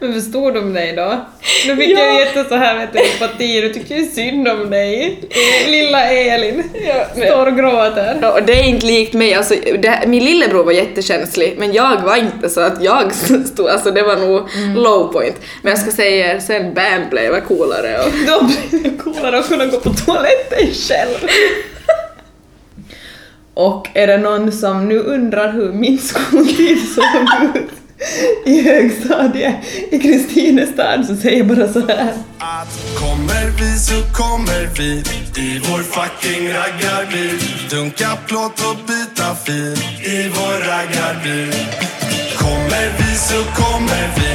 [0.00, 1.24] Men förstod de dig då?
[1.66, 2.04] Nu fick Ja.
[2.04, 5.20] jag jätte så här vet du, empati, du tycker ju synd om dig.
[5.68, 6.62] Lilla Elin
[7.14, 8.18] men- står och gråter.
[8.22, 12.02] Ja, och det är inte likt mig, alltså, det, min lillebror var jättekänslig men jag
[12.02, 13.12] var inte så att jag
[13.46, 14.48] stod, alltså det var nog
[14.82, 15.36] low point.
[15.62, 19.48] Men jag ska säga er, sen Bam blev coolare och Då blir det coolare att
[19.48, 21.28] kunna gå på toaletten själv.
[23.54, 27.04] Och är det någon som nu undrar hur min skoltid såg
[27.54, 27.70] ut
[28.44, 29.54] i högstadiet
[29.90, 32.12] i Kristinestad så säger jag bara så här.
[32.38, 34.92] Att kommer vi så kommer vi.
[35.42, 37.38] I vår fucking raggarbil.
[37.70, 39.78] Dunka plåt och byta fil.
[40.04, 41.54] I vår raggarbil.
[42.36, 44.30] Kommer vi så kommer vi.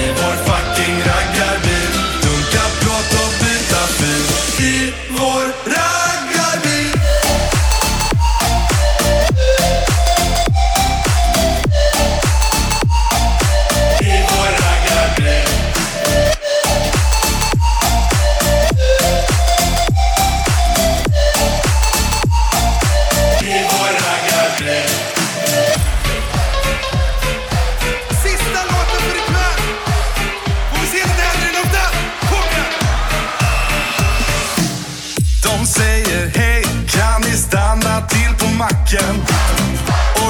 [0.00, 1.90] I vår fucking raggarbil.
[2.22, 4.24] Dunka plåt och byta fil.
[4.66, 5.87] I vår raggarbil.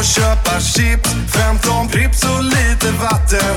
[0.09, 3.57] Köpa chips, 15 Pripps och lite vatten.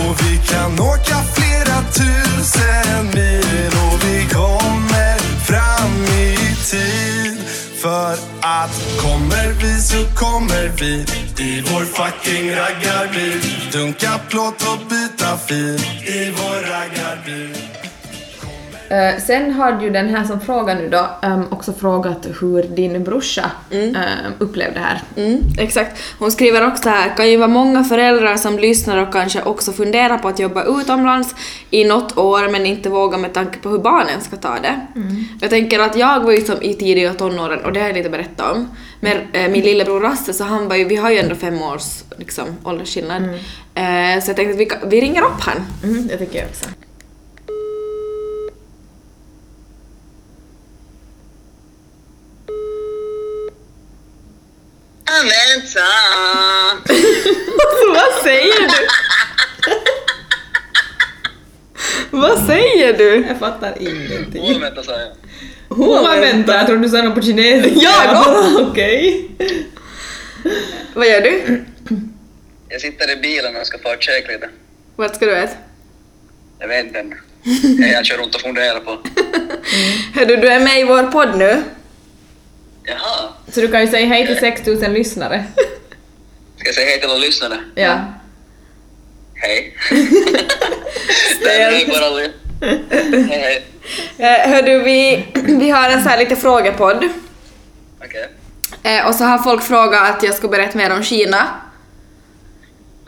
[0.00, 6.36] Och vi kan åka flera tusen mil och vi kommer fram i
[6.70, 7.38] tid.
[7.82, 11.04] För att kommer vi så kommer vi.
[11.38, 13.40] I vår fucking raggarbil.
[13.72, 15.80] Dunka plåt och byta fil.
[16.06, 17.69] I vår raggarbil.
[18.90, 23.04] Eh, sen har ju den här som frågar nu då ehm, också frågat hur din
[23.04, 23.96] brorsa ehm,
[24.38, 25.02] upplevde det här.
[25.16, 26.02] Mm, exakt.
[26.18, 30.18] Hon skriver också här, kan ju vara många föräldrar som lyssnar och kanske också funderar
[30.18, 31.34] på att jobba utomlands
[31.70, 34.80] i något år men inte vågar med tanke på hur barnen ska ta det.
[35.40, 38.10] Jag tänker att jag var ju som i tidiga tonåren och det har jag lite
[38.10, 38.68] berättat om.
[39.00, 42.02] Men eh, min lillebror Rasse så han var ju, vi har ju ändå fem års
[42.16, 43.22] liksom, åldersskillnad.
[43.74, 45.66] Eh, så jag tänkte att vi, vi ringer upp han.
[45.84, 46.64] Mm, det tycker jag också.
[55.22, 55.86] Vänta!
[57.94, 58.86] Vad säger du?
[62.10, 63.26] Vad säger du?
[63.28, 64.42] Jag fattar ingenting.
[64.42, 65.10] Huomenta sa jag.
[65.76, 66.54] Huomenta!
[66.54, 67.80] Jag trodde du sa något på kinesiska.
[67.80, 69.30] Jag bara, Okej.
[70.94, 71.64] Vad gör du?
[72.68, 74.48] Jag sitter i bilen och ska få käka lite.
[74.96, 75.56] Vart ska du äta?
[76.58, 77.16] Jag vet inte ännu.
[77.92, 78.90] Jag kör runt och funderar på.
[80.14, 81.62] Hördu, du är med i vår podd nu.
[83.52, 85.44] Så du kan ju säga hej till 6000 lyssnare.
[86.56, 87.58] ska jag säga hej till alla lyssnare?
[87.74, 88.04] Ja.
[89.34, 89.76] Hej.
[91.46, 92.20] Hej bara alla.
[92.60, 93.66] Hej hej.
[94.18, 97.08] Eh, hördu, vi, vi har en så här lite frågepodd.
[98.04, 98.28] Okej.
[98.82, 101.48] Eh, och så har folk frågat att jag ska berätta mer om Kina.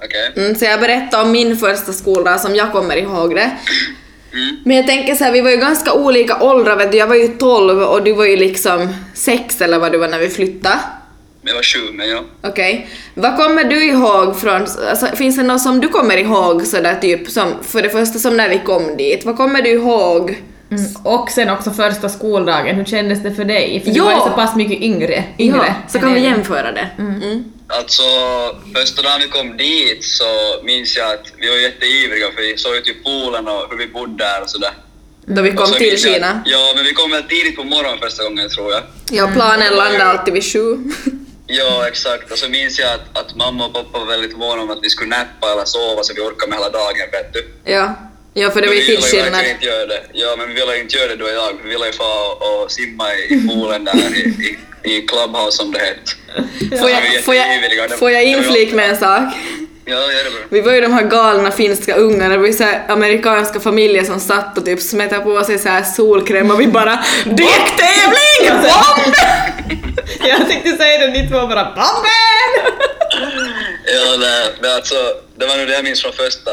[0.04, 0.32] Okej.
[0.36, 3.50] Mm, så jag berättar om min första skoldag som jag kommer ihåg det.
[4.32, 4.56] Mm.
[4.64, 6.98] Men jag tänker så här, vi var ju ganska olika åldrar vet du.
[6.98, 10.18] Jag var ju 12 och du var ju liksom 6 eller vad du var när
[10.18, 10.78] vi flyttade.
[11.42, 12.20] Men jag var sju, men ja.
[12.42, 12.88] Okej.
[13.14, 14.54] Vad kommer du ihåg från,
[14.90, 18.36] alltså, finns det något som du kommer ihåg sådär typ som, för det första som
[18.36, 20.42] när vi kom dit, vad kommer du ihåg?
[20.70, 20.84] Mm.
[21.04, 23.80] Och sen också första skoldagen, hur kändes det för dig?
[23.84, 23.94] För Ja.
[23.94, 25.24] du var ju så pass mycket yngre.
[25.38, 26.88] yngre Ja, så kan vi jämföra det.
[26.98, 27.44] Mm.
[27.78, 28.02] Alltså,
[28.76, 30.24] första dagen vi kom dit så
[30.64, 33.86] minns jag att vi var jätteivriga för vi såg ju typ poolen och hur vi
[33.86, 34.72] bodde där och sådär.
[35.26, 36.42] Då vi kom till minns jag- Kina.
[36.46, 38.82] Ja, men vi kom väl tidigt på morgonen första gången tror jag.
[39.10, 40.76] Ja, planen landade alltid vid sju.
[41.46, 42.30] Ja, exakt.
[42.32, 44.90] Och så minns jag att, att mamma och pappa var väldigt måna om att vi
[44.90, 47.48] skulle nappa eller sova så vi orkade med hela dagen, vet du.
[47.72, 47.94] Ja.
[48.34, 49.30] Ja, för det var Men ju vi tidsskillnad.
[49.32, 50.00] verkligen inte göra det.
[50.12, 51.52] Ja, men vi ville inte göra det då idag.
[51.64, 52.04] Vi ville få
[52.40, 54.20] och simma i poolen där i,
[54.84, 56.10] i, i Clubhouse som det hette.
[56.78, 59.22] Får Ja, vi jag, får jag, får jag det var inflik ju- med en sak?
[59.84, 60.40] Ja, bra.
[60.50, 64.20] Vi var ju de här galna finska ungarna, det var ju så amerikanska familjer som
[64.20, 68.50] satt och typ smetade på sig så här solkräm och vi bara DYK-tävling!
[68.62, 69.14] Bomb!
[70.28, 72.72] Jag tänkte säga det, ni två bara bomben!
[73.84, 74.94] Ja, det, det, alltså,
[75.36, 76.50] det var nog det jag minns från första,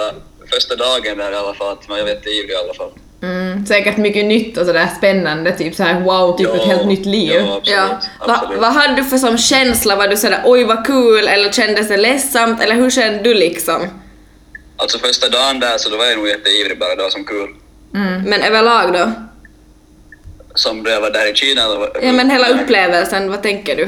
[0.54, 2.92] första dagen där i alla fall, att man var jätteivrig i alla fall.
[3.22, 7.06] Mm, säkert mycket nytt och sådär spännande, typ så här wow, typ ett helt nytt
[7.06, 7.32] liv.
[7.34, 7.80] Ja, absolut.
[8.20, 8.28] Ja.
[8.28, 8.62] Va, absolut.
[8.62, 9.96] vad hade du för som känsla?
[9.96, 13.88] Var du sådär oj vad kul eller kändes det ledsamt eller hur kände du liksom?
[14.78, 17.50] Alltså första dagen där så då var jag nog jätteivrig bara, det var som kul.
[18.26, 19.12] Men överlag då?
[20.56, 21.62] Som då jag var där i Kina.
[21.66, 23.88] Eller, Ja men hela upplevelsen, vad tänker du?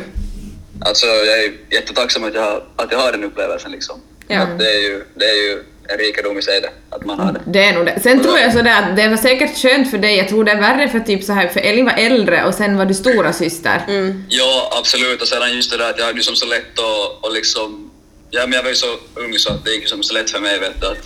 [0.86, 4.02] Alltså jag är jättetacksam att jag, har- att jag har den upplevelsen liksom.
[4.28, 4.40] Ja.
[4.40, 5.64] Att det, är ju, det är ju
[5.98, 7.42] rikedom i sig det, att man har det.
[7.46, 8.00] Det är nog det.
[8.04, 10.60] Sen tror jag sådär att det var säkert skönt för dig, jag tror det är
[10.62, 13.82] värre för typ så här för Elin var äldre och sen var du stora syster.
[14.30, 15.22] Ja, absolut.
[15.22, 17.88] Och sedan just det där att jag hade ju som så lätt att och liksom...
[18.30, 20.40] Ja, men jag var ju så ung så att det gick som så lätt för
[20.40, 20.88] mig, vet du.
[20.88, 21.04] Att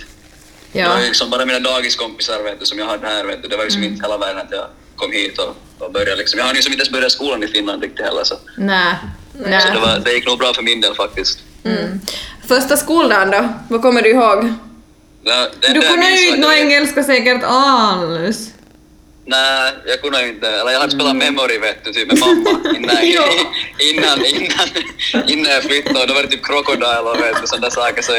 [0.72, 0.88] Det Ja.
[0.88, 3.48] var ju liksom bara mina dagiskompisar, vet du, som jag hade här, vet du.
[3.48, 6.38] Det var ju som inte hela världen att jag kom hit och, och började liksom.
[6.38, 8.94] Jag hade ju som inte ens börjat skolan i Finland riktigt heller, så, Nej.
[9.32, 9.70] så Nej.
[9.74, 11.38] det, var, det gick nog bra för min del faktiskt.
[12.48, 13.48] Första skoldagen då?
[13.68, 14.52] Vad kommer du ihåg?
[15.26, 18.38] Det Du kunde ju inte att nå jag- engelska säkert alls.
[19.28, 20.48] Nej, jag kunde inte.
[20.48, 23.04] Eller jag hade spelat memory vet du, typ med mamma innan,
[23.78, 24.68] innan, innan,
[25.28, 26.00] innan jag flyttade.
[26.00, 28.02] Och då var det typ Crocodile och vet du, sådana saker.
[28.02, 28.12] Så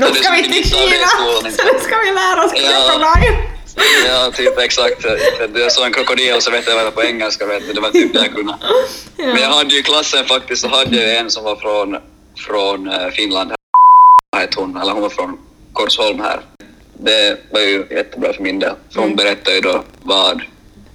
[0.00, 1.06] Då ska vi till Kina!
[1.42, 2.60] då ska vi lära oss Ja.
[2.60, 3.34] krokodil.
[4.06, 5.04] Ja, typ exakt.
[5.54, 7.46] Jag såg en krokodil så vet jag vad det på engelska.
[7.46, 7.72] Vet du.
[7.72, 8.54] Det var typ det jag kunde.
[9.16, 11.96] Men jag hade ju i klassen faktiskt, så hade jag en som var från,
[12.46, 13.52] från eh, Finland.
[14.36, 14.76] Hette hon?
[14.76, 15.38] Eller hon var från
[15.74, 16.40] Korsholm här.
[16.98, 18.74] Det var ju jättebra för min del.
[18.90, 20.42] För hon berättade ju då vad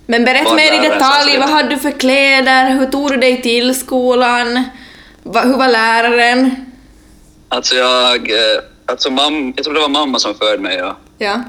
[0.05, 3.75] Men berätta mer i detalj, vad hade du för kläder, hur tog du dig till
[3.79, 4.63] skolan,
[5.23, 6.55] Va, hur var läraren?
[7.49, 10.97] Alltså jag, eh, alltså mam, jag tror det var mamma som förde mig ja.
[11.17, 11.43] Ja.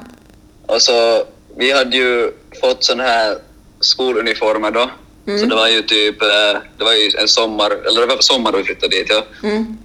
[0.66, 1.24] Och så,
[1.56, 3.36] vi hade ju fått sån här
[3.80, 4.90] skoluniformer då.
[5.38, 8.52] Så det var ju typ, eh, det var ju en sommar, eller det var sommar
[8.52, 9.22] vi flyttade dit ja.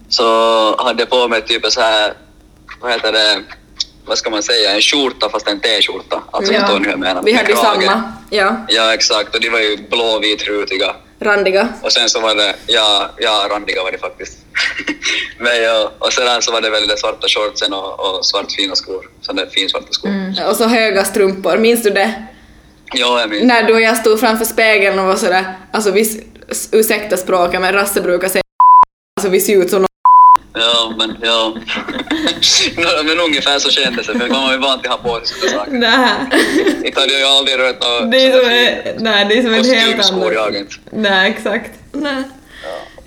[0.09, 0.25] Så
[0.83, 2.13] hade jag på mig typ en så här,
[2.81, 3.43] vad heter det,
[4.05, 6.23] vad ska man säga, en skjorta fast en t-skjorta.
[6.31, 6.59] Alltså Ja.
[6.59, 7.23] förstår ni hur jag menar?
[7.23, 8.13] Vi hade ju samma.
[8.29, 8.65] Ja.
[8.67, 10.95] Ja exakt, och de var ju blåvitrutiga.
[11.19, 11.67] Randiga.
[11.81, 14.37] Och sen så var det, ja, ja randiga var det faktiskt.
[15.39, 18.75] Men ja, och sedan så var det väl de svarta shortsen och, och svart fina
[18.75, 19.09] skor.
[19.21, 20.11] Sådana finsvarta skor.
[20.49, 22.13] Och så höga strumpor, minns du det?
[22.93, 23.43] Ja, jag minns.
[23.43, 26.23] När du och jag stod framför spegeln och var sådär, alltså vi,
[26.71, 28.41] ursäkta språket men Rasse brukar säga
[29.19, 29.85] alltså vi ser ut som
[30.55, 31.55] Ja, men ja.
[33.05, 35.37] Men ungefär så kändes det, för man var ju van till att ha på sig
[35.37, 35.71] sådana saker.
[35.71, 36.85] Nej.
[36.85, 39.53] Inte hade jag ju aldrig rört några Det är som en, nej, det är som
[39.53, 40.53] en helt kostymskor annan...
[40.53, 40.75] jag inte.
[40.91, 41.71] Nej, exakt.
[41.91, 42.23] Nej.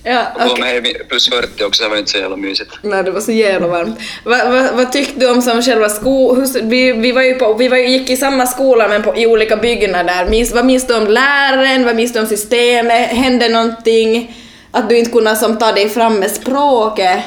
[0.03, 0.83] Ja, Och gå okej.
[0.83, 2.71] med plus 40 också, det var inte så jävla mysigt.
[2.83, 3.99] Nej, det var så jävla varmt.
[4.25, 6.35] Va, va, vad tyckte du om som själva sko...
[6.35, 9.27] Hur, vi, vi var ju på, vi var, gick i samma skola men på, i
[9.27, 10.29] olika byggnader.
[10.31, 11.85] Minns, vad minns du om läraren?
[11.85, 13.09] Vad minns du om systemet?
[13.11, 14.37] Hände någonting?
[14.71, 17.21] Att du inte kunde som ta dig fram med språket?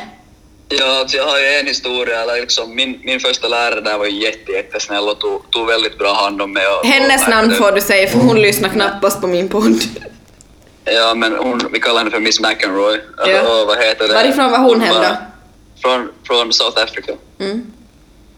[0.71, 4.05] Ja, alltså jag har ju en historia, eller liksom min, min första lärare där var
[4.05, 6.67] ju jätte, jättesnäll och tog, tog väldigt bra hand om mig.
[6.67, 9.81] Och, Hennes och, namn får du säga för hon lyssnar knappast på min podd.
[10.85, 12.99] Ja, men hon, vi kallar henne för Miss McEnroy.
[13.17, 13.41] Ja.
[13.41, 14.13] Och vad heter det?
[14.13, 15.17] Varifrån var hon hem då?
[15.81, 17.11] Från, från South Africa.
[17.39, 17.71] Mm.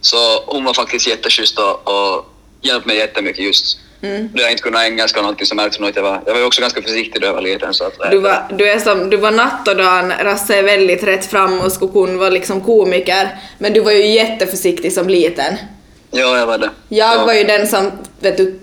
[0.01, 2.25] Så hon var faktiskt jätteschysst och, och
[2.61, 3.79] hjälpte mig jättemycket just.
[4.03, 4.29] Mm.
[4.33, 6.21] Jag inte kunde engelska och någonting så märktes nog att jag var...
[6.25, 8.11] Jag var också ganska försiktig då jag var liten så att...
[8.11, 11.59] Du var, du, är som, du var natt och dan, Rasse är väldigt rätt fram
[11.59, 15.57] och skulle kunna vara liksom komiker, men du var ju jätteförsiktig som liten.
[16.11, 16.69] Ja, jag var det.
[16.89, 17.25] Jag ja.
[17.25, 18.59] var ju den som, vet du,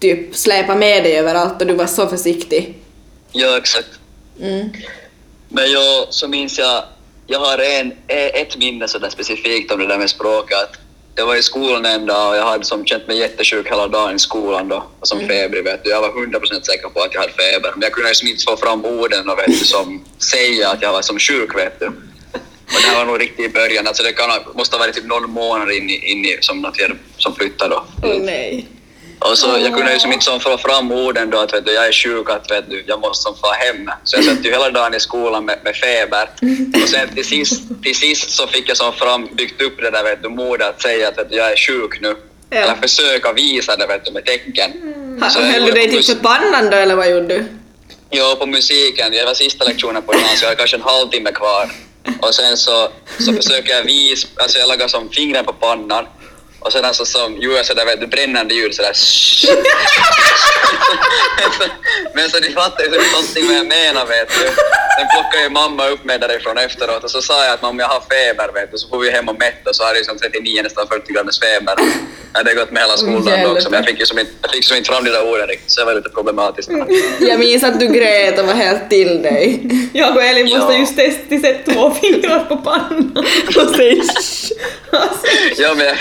[0.00, 2.78] typ släpade med dig överallt och du var så försiktig.
[3.32, 3.88] Ja, exakt.
[4.40, 4.70] Mm.
[5.48, 6.84] Men jag, så minns jag,
[7.26, 10.58] jag har en, ett minne sådär specifikt om det där med språket.
[10.58, 10.78] att
[11.16, 14.16] Jag var i skolan en dag och jag hade som känt mig jättesjuk hela dagen
[14.16, 15.90] i skolan då, och som febrig vet du.
[15.90, 18.56] Jag var 100% säker på att jag hade feber, men jag kunde liksom inte få
[18.56, 21.86] fram orden och vet du, som säga att jag var som sjuk vet du.
[21.86, 25.06] Och det här var nog riktigt i början, alltså det kan, måste ha varit typ
[25.06, 26.72] någon månad in i, in i som
[27.18, 27.84] som flyttade då.
[28.02, 28.66] Åh nej.
[29.28, 31.72] Och så jag kunde ju som inte som få fram orden då att vet du,
[31.72, 33.90] jag är sjuk, att vet du, jag måste som få hem.
[34.04, 36.28] Så jag satt ju hela dagen i skolan med, med feber.
[36.82, 40.04] Och sen till sist, till sist så fick jag som fram, byggt upp det där
[40.04, 42.16] vet du, modet att säga att vet du, jag är sjuk nu.
[42.50, 42.56] Ja.
[42.56, 44.70] Eller försöka visa det vet du, med tecken.
[45.30, 47.44] Så jag Höll du dig för pannan då eller vad gjorde du?
[48.10, 49.12] Jo, på musiken.
[49.12, 51.70] Det var sista lektionen på dagen, så jag hade kanske en halvtimme kvar.
[52.20, 56.06] Och sen så, så försöker jag visa, alltså jag lagar som fingren på pannan.
[56.64, 58.92] Och sedan så som gör jag sådär vet du, brännande ljud sådär.
[62.14, 64.44] Men så de fattade ju så någonting vad jag menar vet du.
[64.96, 67.88] Sen plockade ju mamma upp mig därifrån efteråt och så sa jag att om jag
[67.88, 70.62] har feber vet du så får vi hem och mätta så hade jag som 39
[70.62, 71.74] nästan 40 graders feber.
[72.32, 74.64] Jag hade gått med hela skolan också men jag fick ju som inte, jag fick
[74.64, 76.70] som inte fram de där orden riktigt så det var lite problematiskt.
[77.20, 79.60] Jag minns att du grät och var helt till dig.
[79.92, 80.78] Jag och Elin måste Ja.
[80.78, 83.24] just testa sätta två fingrar på pannan
[83.56, 84.02] och säga.
[84.90, 85.96] Alltså, Ja men jag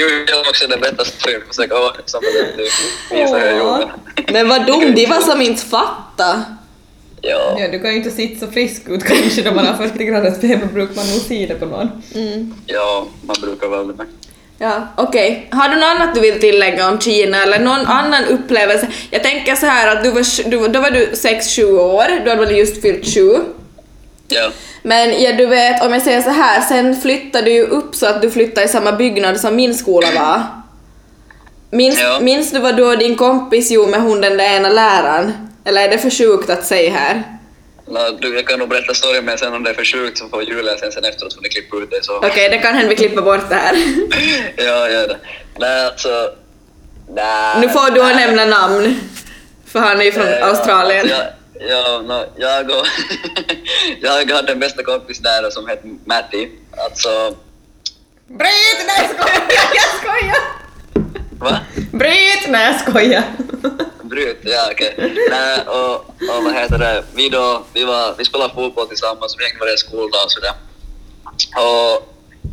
[0.00, 2.62] gjorde också den storyn för att försöka åh, som du
[3.16, 3.90] visa hur jag gjorde.
[4.32, 6.44] Men vad dum de var som inte fatta.
[7.22, 10.04] Ja, Ja, du kan ju inte sitta så frisk ut kanske när man har 40
[10.04, 12.02] graders feber brukar man nog se det på någon.
[12.66, 14.04] ja, man brukar väl det.
[14.58, 15.48] Ja, okej.
[15.52, 18.88] Har du något annat du vill tillägga om Kina eller någon annan upplevelse?
[19.10, 22.44] Jag tänker så här att du var, du, då var du 6-7 år, du hade
[22.44, 23.36] väl just fyllt 7.
[24.28, 24.50] Ja.
[24.82, 28.06] Men ja, du vet, om jag säger så här, sen flyttade du ju upp så
[28.06, 30.42] att du flyttade i samma byggnad som min skola var.
[31.70, 32.18] Minns, Ja.
[32.20, 35.32] minns du vad du och din kompis gjorde med hon den där ena läraren?
[35.64, 37.22] Eller är det för sjukt att säga här?
[37.88, 40.28] Nå, du, jag kan nog berätta storyn men sen om det är för sjukt så
[40.28, 42.26] får Julia sen, sen efteråt får ni klippa ut det.
[42.28, 43.74] Okej, det kan hända vi klipper bort det här.
[44.56, 45.16] ja, gör det.
[45.58, 46.08] Nej, alltså...
[47.14, 47.60] Nej.
[47.60, 49.00] nu får du nämna namn.
[49.66, 51.06] För han är ju från Eh, Australien.
[51.10, 51.16] Ja,
[51.68, 52.86] ja no, jag och...
[54.00, 56.50] jag hade en bästa kompis där som hette Matti.
[56.84, 57.34] Alltså...
[58.26, 58.86] Bryt!
[58.86, 59.42] Nej jag skojar!
[59.74, 60.36] Jag skojar!
[61.38, 61.60] Va?
[61.92, 62.48] Bryt!
[62.48, 63.22] Nej jag skojar!
[64.02, 64.94] Bryt, ja okej.
[65.30, 65.94] Nej, och,
[66.36, 69.76] och vad heter det, vi då, vi, var, vi spelade fotboll tillsammans, vi hängde varje
[69.76, 70.52] skoldag och sådär.
[71.56, 72.08] Och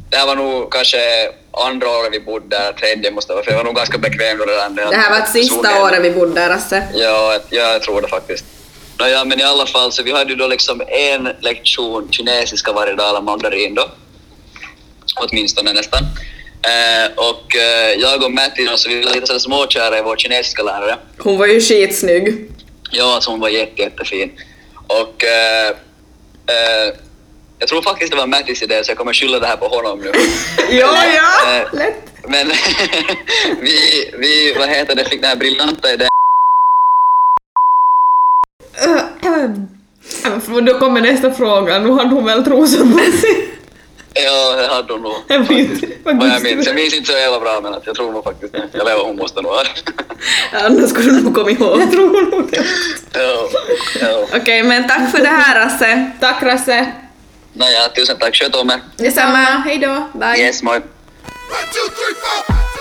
[0.09, 0.97] det här var nog kanske
[1.51, 4.37] andra året vi bodde där, tredje måste det vara, för jag var nog ganska bekväm
[4.37, 4.75] då redan.
[4.75, 6.83] Det här var sista året vi bodde där, Asse.
[6.93, 8.45] Ja, jag- ja, jag tror det faktiskt.
[8.99, 12.95] Nåja, men i alla fall, så vi hade ju då liksom en lektion kinesiska varje
[12.95, 13.91] dag, eller mandarin då.
[15.15, 15.99] Åtminstone nästan.
[16.61, 20.97] Eh, och eh, jag och Matti så vi var lite småkära i vår kinesiska lärare.
[21.17, 22.51] Hon var ju skitsnygg.
[22.91, 24.31] Ja, alltså hon var jätte, jättefin.
[24.87, 25.67] Och eh,
[26.47, 26.93] eh,
[27.59, 29.99] jag tror faktiskt det var Mattis idé, så jag kommer skylla det här på honom
[29.99, 30.11] nu.
[30.71, 31.95] Ja, ja, Eh, lätt.
[32.27, 32.47] Men
[33.61, 36.07] vi, vi, vad heter det, fick den här briljanta idén
[39.21, 39.36] För
[40.65, 43.53] Då kommer nästa fråga, nu hade hon väl trosor på sig?
[44.13, 45.13] Ja, det hade hon nog.
[45.27, 45.39] Jag.
[46.03, 46.65] Vad Vad jag minns.
[46.67, 48.79] Jag minns inte så jävla bra men att jag tror nog faktiskt det.
[48.79, 49.63] Eller hon måste nog ha.
[50.51, 51.81] Annars skulle du nog komma ihåg.
[51.81, 52.63] Jag tror nog det.
[53.13, 53.49] Ja,
[54.01, 54.27] ja.
[54.35, 56.11] Okej, men tack för det här, Asse.
[56.19, 56.91] Tack Rasse.
[57.53, 58.35] Nåja, tusen tack.
[58.35, 58.79] Sköt om er.
[58.97, 59.37] Detsamma.
[59.37, 60.19] Hej då.
[60.19, 60.39] Bye.
[60.39, 60.75] Yes, moi.
[60.75, 60.83] One,
[61.73, 62.76] two, three, four.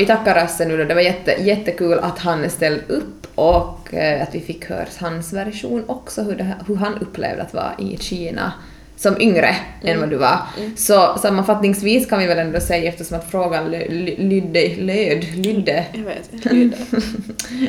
[0.00, 4.22] Vi tackar Rasse nu då, det var jätte, jättekul att han ställde upp och eh,
[4.22, 7.96] att vi fick höra hans version också, hur, det, hur han upplevde att vara i
[8.00, 8.52] Kina
[8.96, 10.38] som yngre än vad du var.
[10.76, 15.84] Så sammanfattningsvis kan vi väl ändå säga, eftersom att frågan ly- ly- lydde, löd, lydde,
[15.92, 16.76] Jag vet inte.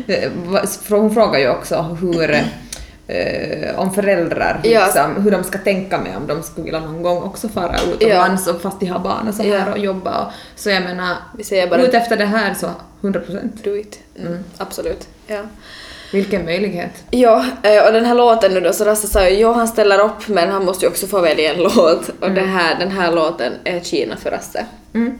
[0.13, 0.31] Eh,
[0.89, 2.43] Hon frågar ju också hur,
[3.11, 4.85] eh, om föräldrar, Ja.
[4.85, 8.47] liksom, hur de ska tänka med om de skulle vilja någon gång också fara utomlands
[8.47, 9.71] och fast de har barn och så här Ja.
[9.71, 10.25] och jobba.
[10.25, 12.67] Och, så jag menar, Vi säger bara ut efter det här så
[13.01, 13.63] 100 procent.
[13.63, 13.99] do it.
[14.19, 14.37] Mm.
[14.57, 15.07] Absolut.
[15.31, 15.41] Ja.
[16.11, 17.03] Vilken möjlighet.
[17.11, 19.99] Ja, eh, och den här låten nu då, så Rasse sa ju jo han ställer
[19.99, 23.11] upp men han måste ju också få välja en låt och det här, den här
[23.11, 24.65] låten är Kina för Rasse.
[24.93, 25.19] Mm.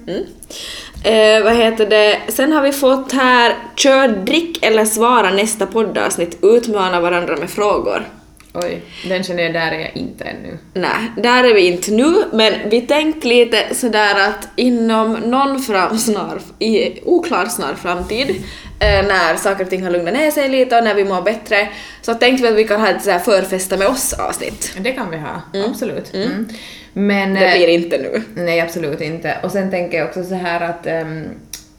[1.04, 6.38] Eh, vad heter det, sen har vi fått här kör, drick eller svara nästa poddavsnitt,
[6.42, 8.06] utmana varandra med frågor.
[8.54, 10.58] Oj, den känner jag, där är jag inte ännu.
[10.74, 15.98] Nej, där är vi inte nu, men vi tänkte lite sådär att inom någon fram
[15.98, 18.36] snar, i oklar snar framtid,
[18.82, 21.70] när saker och ting har lugnat ner sig lite och när vi mår bättre,
[22.02, 24.74] så tänkte vi att vi kan ha ett sådär förfesta med oss avsnitt.
[24.78, 26.14] Det kan vi ha, absolut.
[26.14, 26.48] Mm.
[26.94, 27.34] Men...
[27.34, 28.24] Det eh, blir inte nu.
[28.36, 29.38] Nej, absolut inte.
[29.44, 31.24] Och sen tänker jag också så här att ehm,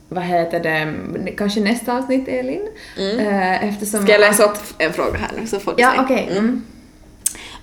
[0.09, 2.67] vad heter det, kanske nästa avsnitt Elin?
[2.97, 4.07] Eh, eftersom Mm.
[4.07, 6.29] Ska jag läsa upp en fråga här nu så får du Ja, okej.
[6.31, 6.63] Mm.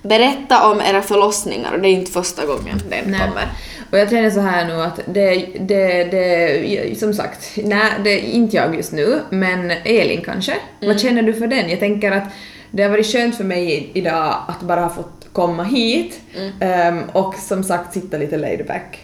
[0.01, 3.19] Berätta om era förlossningar och det är inte första gången den Nej.
[3.19, 3.47] kommer.
[3.91, 8.19] Och jag känner så här nu att det, det, det som sagt, nej, det är
[8.21, 10.51] inte jag just nu, men Elin kanske.
[10.51, 10.93] Mm.
[10.93, 11.69] Vad känner du för den?
[11.69, 12.23] Jag tänker att
[12.71, 16.51] det har varit skönt för mig idag att bara ha fått komma hit Mm.
[16.59, 18.99] ehm, och som sagt sitta lite laid back.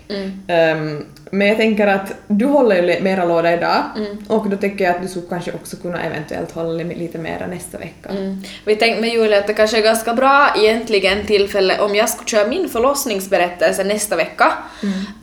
[0.47, 4.17] Ehm, men jag tänker att du håller ju mera låda idag Mm.
[4.27, 7.47] och då tycker jag att du skulle kanske också kunna eventuellt hålla li- lite mera
[7.47, 8.09] nästa vecka.
[8.09, 8.43] Mm.
[8.65, 12.27] Vi tänkte med Julia att det kanske är ganska bra egentligen tillfälle om jag skulle
[12.27, 14.53] köra min förlossningsberättelse nästa vecka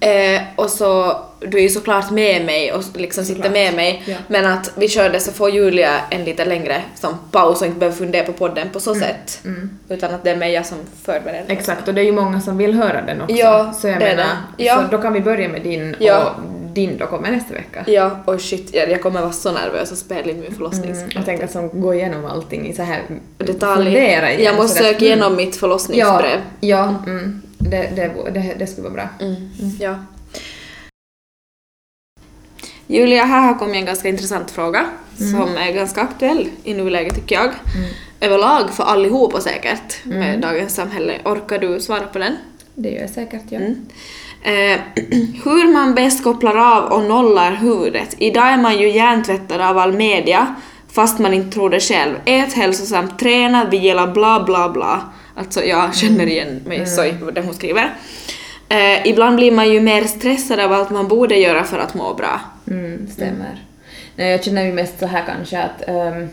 [0.01, 1.17] eh, och så
[1.47, 4.17] du är ju såklart med mig och liksom sitter med mig Ja.
[4.29, 7.79] men att vi kör det så får Julia en lite längre som paus och inte
[7.79, 9.43] behöver fundera på podden på så sätt
[9.89, 11.45] utan att det är mig jag som förbereder.
[11.49, 13.37] Exakt, och det är ju många som vill höra den också.
[13.37, 14.25] Ja, så jag det menar,
[14.57, 14.65] det.
[14.65, 14.77] Ja.
[14.91, 16.25] så då kan vi börja med din Ja.
[16.25, 16.41] och
[16.75, 17.85] din då kommer nästa vecka.
[17.87, 20.99] Ja, och shit, jag, jag kommer vara så nervös och spela in min förlossnings...
[20.99, 23.03] Mm, jag tänker som gå igenom allting i så här
[23.39, 23.85] Detalj.
[23.85, 26.41] fundera igen, Jag måste söka igenom mitt förlossningsbrev.
[26.61, 29.09] Ja, ja mm, det, det, det, det skulle vara bra.
[29.27, 29.37] Mm.
[29.81, 29.95] Ja.
[32.95, 34.87] Julia, här har kommit en ganska intressant fråga
[35.17, 37.51] som är ganska aktuell i nuläget tycker jag.
[38.21, 41.19] Överlag för allihopa säkert med dagens samhälle.
[41.25, 42.37] Orkar du svara på den?
[42.75, 43.59] Det gör jag säkert, ja.
[43.59, 43.87] Mm.
[44.43, 44.81] Eh,
[45.45, 48.15] hur man bäst kopplar av och nollar huvudet.
[48.19, 50.55] Idag är man ju hjärntvättad av all media
[50.93, 52.15] fast man inte tror det själv.
[52.25, 55.13] Ät hälsosamt, träna, vi gillar bla bla bla.
[55.35, 57.95] Alltså jag känner igen mig så i det hon skriver.
[58.69, 62.15] Eh, ibland blir man ju mer stressad av allt man borde göra för att må
[62.15, 62.41] bra.
[62.71, 63.65] Mm, stämmer.
[64.17, 66.29] Nej, jag känner ju mest så här kanske att ehm,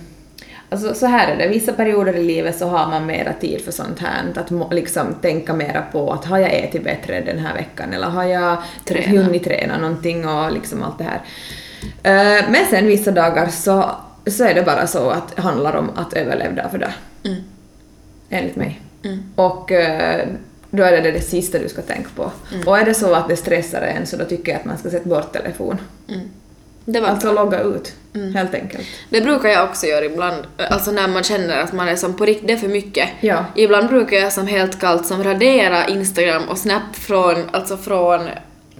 [0.71, 3.71] Alltså så här är det, vissa perioder i livet så har man mera tid för
[3.71, 7.53] sånt här, att må, liksom tänka mera på att har jag ätit bättre den här
[7.53, 9.21] veckan eller har jag Träna.
[9.21, 11.21] hunnit träna någonting och liksom allt det här.
[12.03, 13.91] Eh, men sen vissa dagar så,
[14.27, 16.91] så är det bara så att det handlar om att överleva dag för dag.
[18.29, 18.81] Enligt mig.
[19.35, 20.27] Och eh,
[20.71, 22.31] då är det det sista du ska tänka på.
[22.65, 24.89] Och är det så att det stressar en så då tycker jag att man ska
[24.89, 25.77] sätta bort telefon.
[26.85, 27.93] Det var Alltså logga ut,
[28.33, 28.87] helt enkelt.
[29.09, 32.25] Det brukar jag också göra ibland, alltså när man känner att man är som på
[32.25, 33.09] riktigt, det är för mycket.
[33.19, 33.45] Ja.
[33.55, 38.29] Ibland brukar jag som helt kallt som radera Instagram och Snap från, alltså från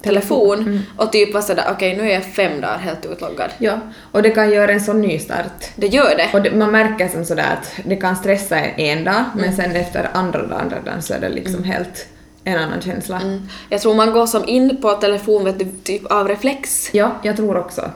[0.03, 3.51] telefon och typ vara sådär okej nu är jag fem dagar helt utloggad.
[3.57, 3.79] Ja,
[4.11, 5.65] och det kan göra en sån nystart.
[5.75, 6.29] Det gör det.
[6.33, 9.75] Och det, man märker som sådär att det kan stressa en en dag, men sen
[9.75, 12.07] efter andra dagen, andra dagen så är det liksom helt
[12.43, 13.21] en annan känsla.
[13.21, 13.41] Mm.
[13.69, 16.89] Jag tror man går som in på telefon vet du, typ av reflex.
[16.93, 17.91] Ja, jag tror också.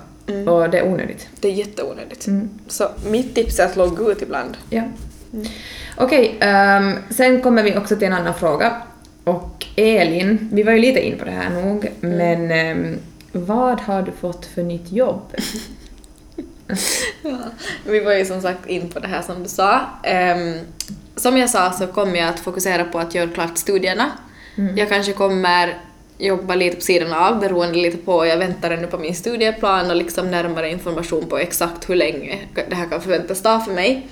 [0.47, 1.27] Och det är onödigt.
[1.39, 2.27] Det är jätteonödigt.
[2.67, 4.57] Så mitt tips är att logga ut ibland.
[4.69, 4.83] Ja.
[5.97, 8.81] Okej, ehm, sen kommer vi också till en annan fråga.
[9.25, 12.97] Och Elin, vi var ju lite in på det här nog, men ehm,
[13.31, 15.33] vad har du fått för nytt jobb?
[17.23, 17.37] Ja,
[17.85, 19.81] vi var ju som sagt in på det här som du sa.
[20.03, 20.53] Ehm,
[21.15, 24.11] som jag sa så kommer jag att fokusera på att göra klart studierna.
[24.75, 25.77] Jag kanske kommer
[26.17, 29.95] jobba lite på sidan av beroende lite på, jag väntar ännu på min studieplan och
[29.95, 34.07] liksom närmare information på exakt hur länge det här kan förväntas ta för mig.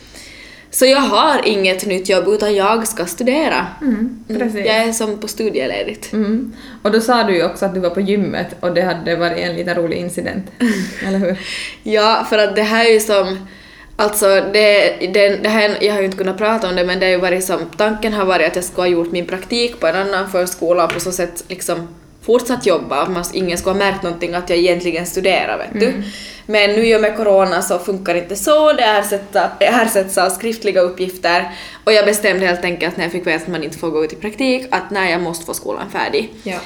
[0.74, 3.68] Så jag har inget nytt jobb utan jag ska studera.
[3.82, 4.66] Mm, precis.
[4.66, 6.14] Jag är som på studieledigt.
[6.14, 6.54] Mm.
[6.82, 9.38] Och då sa du ju också att du var på gymmet och det hade varit
[9.38, 10.46] en liten rolig incident.
[11.08, 11.40] Eller hur?
[11.84, 13.48] Ja, för att det här är ju som...
[13.96, 17.06] Alltså, det, det, det här, jag har ju inte kunnat prata om det, men det
[17.06, 17.60] har ju varit som...
[17.78, 20.94] Tanken har varit att jag skulle ha gjort min praktik på en annan förskola och
[20.94, 21.88] på så sätt liksom
[22.26, 26.04] fortsatt jobba, att man, ingen skulle ha märkt någonting att jag egentligen studerar, vet du.
[26.46, 30.82] Men nu i och med corona så funkar inte så, det ersätts, det av skriftliga
[30.82, 31.52] uppgifter
[31.84, 34.14] och jag bestämde helt enkelt när jag fick veta att man inte får gå ut
[34.14, 36.34] i praktik att nej, jag måste få skolan färdig.
[36.44, 36.58] Ja.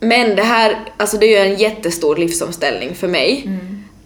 [0.00, 3.48] Men det här, alltså det är ju en jättestor livsomställning för mig.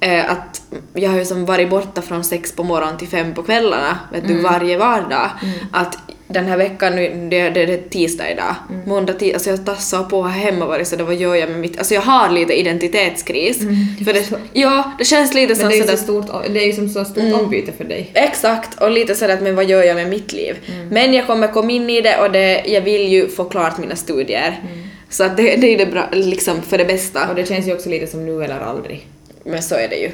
[0.01, 0.63] Eh, att
[0.95, 4.29] jag har ju som varit borta från sex på morgonen till fem på kvällarna, vet
[4.29, 5.31] du, varje vardag.
[5.73, 8.55] Att den här veckan nu, det, det, det är tisdag idag,
[8.87, 11.59] måndag, tisdag, alltså jag tassar på här hemma varit så det vad gör jag med
[11.61, 13.59] mitt, alltså jag har lite identitetskris.
[14.05, 16.67] för det, ja, det känns lite Men som det är sådär, så stort, det är
[16.67, 17.41] ju som så stort Mm.
[17.41, 18.11] ombyte för dig.
[18.15, 20.57] Exakt, och lite sådär att men vad gör jag med mitt liv?
[20.91, 23.97] Men jag kommer komma in i det och det, jag vill ju få klart mina
[23.97, 24.61] studier.
[25.09, 27.29] Så att det, det är det bra, liksom för det bästa.
[27.29, 29.07] Och det känns ju också lite som nu eller aldrig.
[29.47, 30.11] Men så är det ju.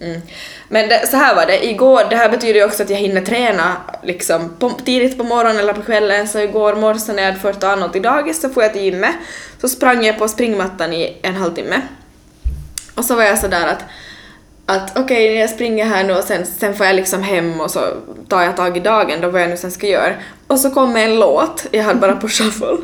[0.00, 0.20] Mm.
[0.68, 3.20] Men det, så här var det, igår, det här betyder ju också att jag hinner
[3.20, 7.40] träna liksom på, tidigt på morgonen eller på kvällen, så igår morse när jag hade
[7.40, 9.14] fört Arnold till dagis så får jag till gymmet,
[9.60, 11.80] så sprang jag på springmattan i en halvtimme.
[12.94, 13.84] Och så var jag sådär att
[14.68, 17.80] att okej, jag springer här nu och sen, sen får jag liksom hem och så
[18.28, 20.14] tar jag tag i dagen då vad jag nu sen ska göra.
[20.46, 22.76] Och så kom en låt, jag hade bara på shuffle.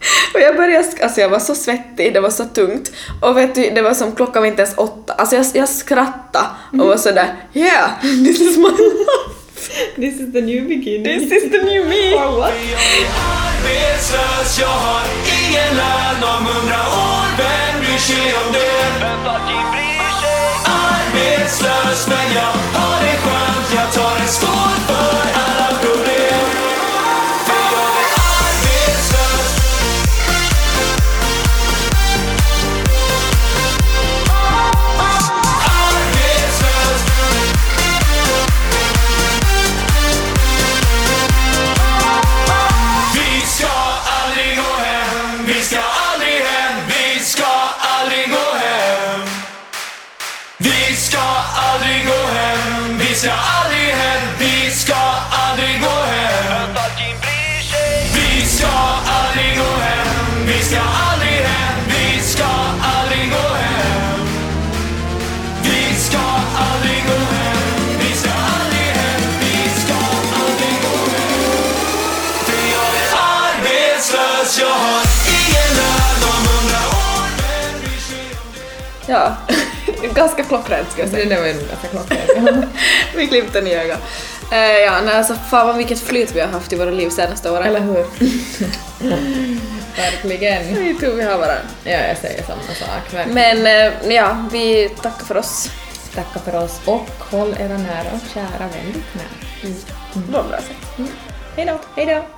[0.34, 2.92] Och jag började, sk- alltså jag var så svettig, det var så tungt.
[3.22, 5.12] Och vet du, det var som klockan var inte ens åtta.
[5.12, 9.10] Alltså jag, jag skrattade och var sådär yeah, this is my life.
[9.96, 11.28] This is the new beginning.
[11.28, 12.14] This is the new me.
[12.14, 12.52] Or what?
[12.52, 15.02] Arbetslös, jag har
[15.38, 18.86] ingen lön om hundra år Vem bryr sig om det?
[19.00, 20.40] Vem fucking bryr sig?
[20.88, 24.97] Arbetslös, men jag har det skönt Jag tar en skål för
[60.68, 62.44] ska aldrig hem, vi ska
[62.82, 64.20] aldrig gå hem.
[65.62, 66.18] Vi ska
[66.66, 69.94] aldrig gå hem, vi ska aldrig hem, vi ska
[70.42, 71.72] aldrig gå hem.
[72.46, 73.10] För jag är
[73.44, 75.02] arbetslös, jag har
[75.38, 78.48] ingen lön om hundra år Vem bryr sig om
[79.06, 79.12] det?
[79.12, 79.36] Ja,
[80.14, 81.28] ganska klockrent ska jag säga.
[81.28, 82.64] Det var ju nog ganska klockrent.
[83.16, 84.00] Vi klippte i ögat.
[84.52, 87.50] Eh, ja, nej, alltså fan vad vilket flyt vi har haft i våra liv senaste
[87.50, 87.66] åren.
[87.66, 88.04] Eller hur?
[89.98, 90.74] Verkligen.
[90.84, 91.62] Vi tror vi har varandra.
[91.84, 93.14] Ja, jag säger samma sak.
[93.14, 93.34] Verkligen.
[93.34, 95.70] Men eh, ja, vi tackar för oss.
[96.14, 99.72] Tacka för oss och håll era nära och kära väldigt nära.
[100.14, 101.10] Det var bra sagt.
[101.56, 101.78] Hej då!
[101.96, 102.37] Hej då!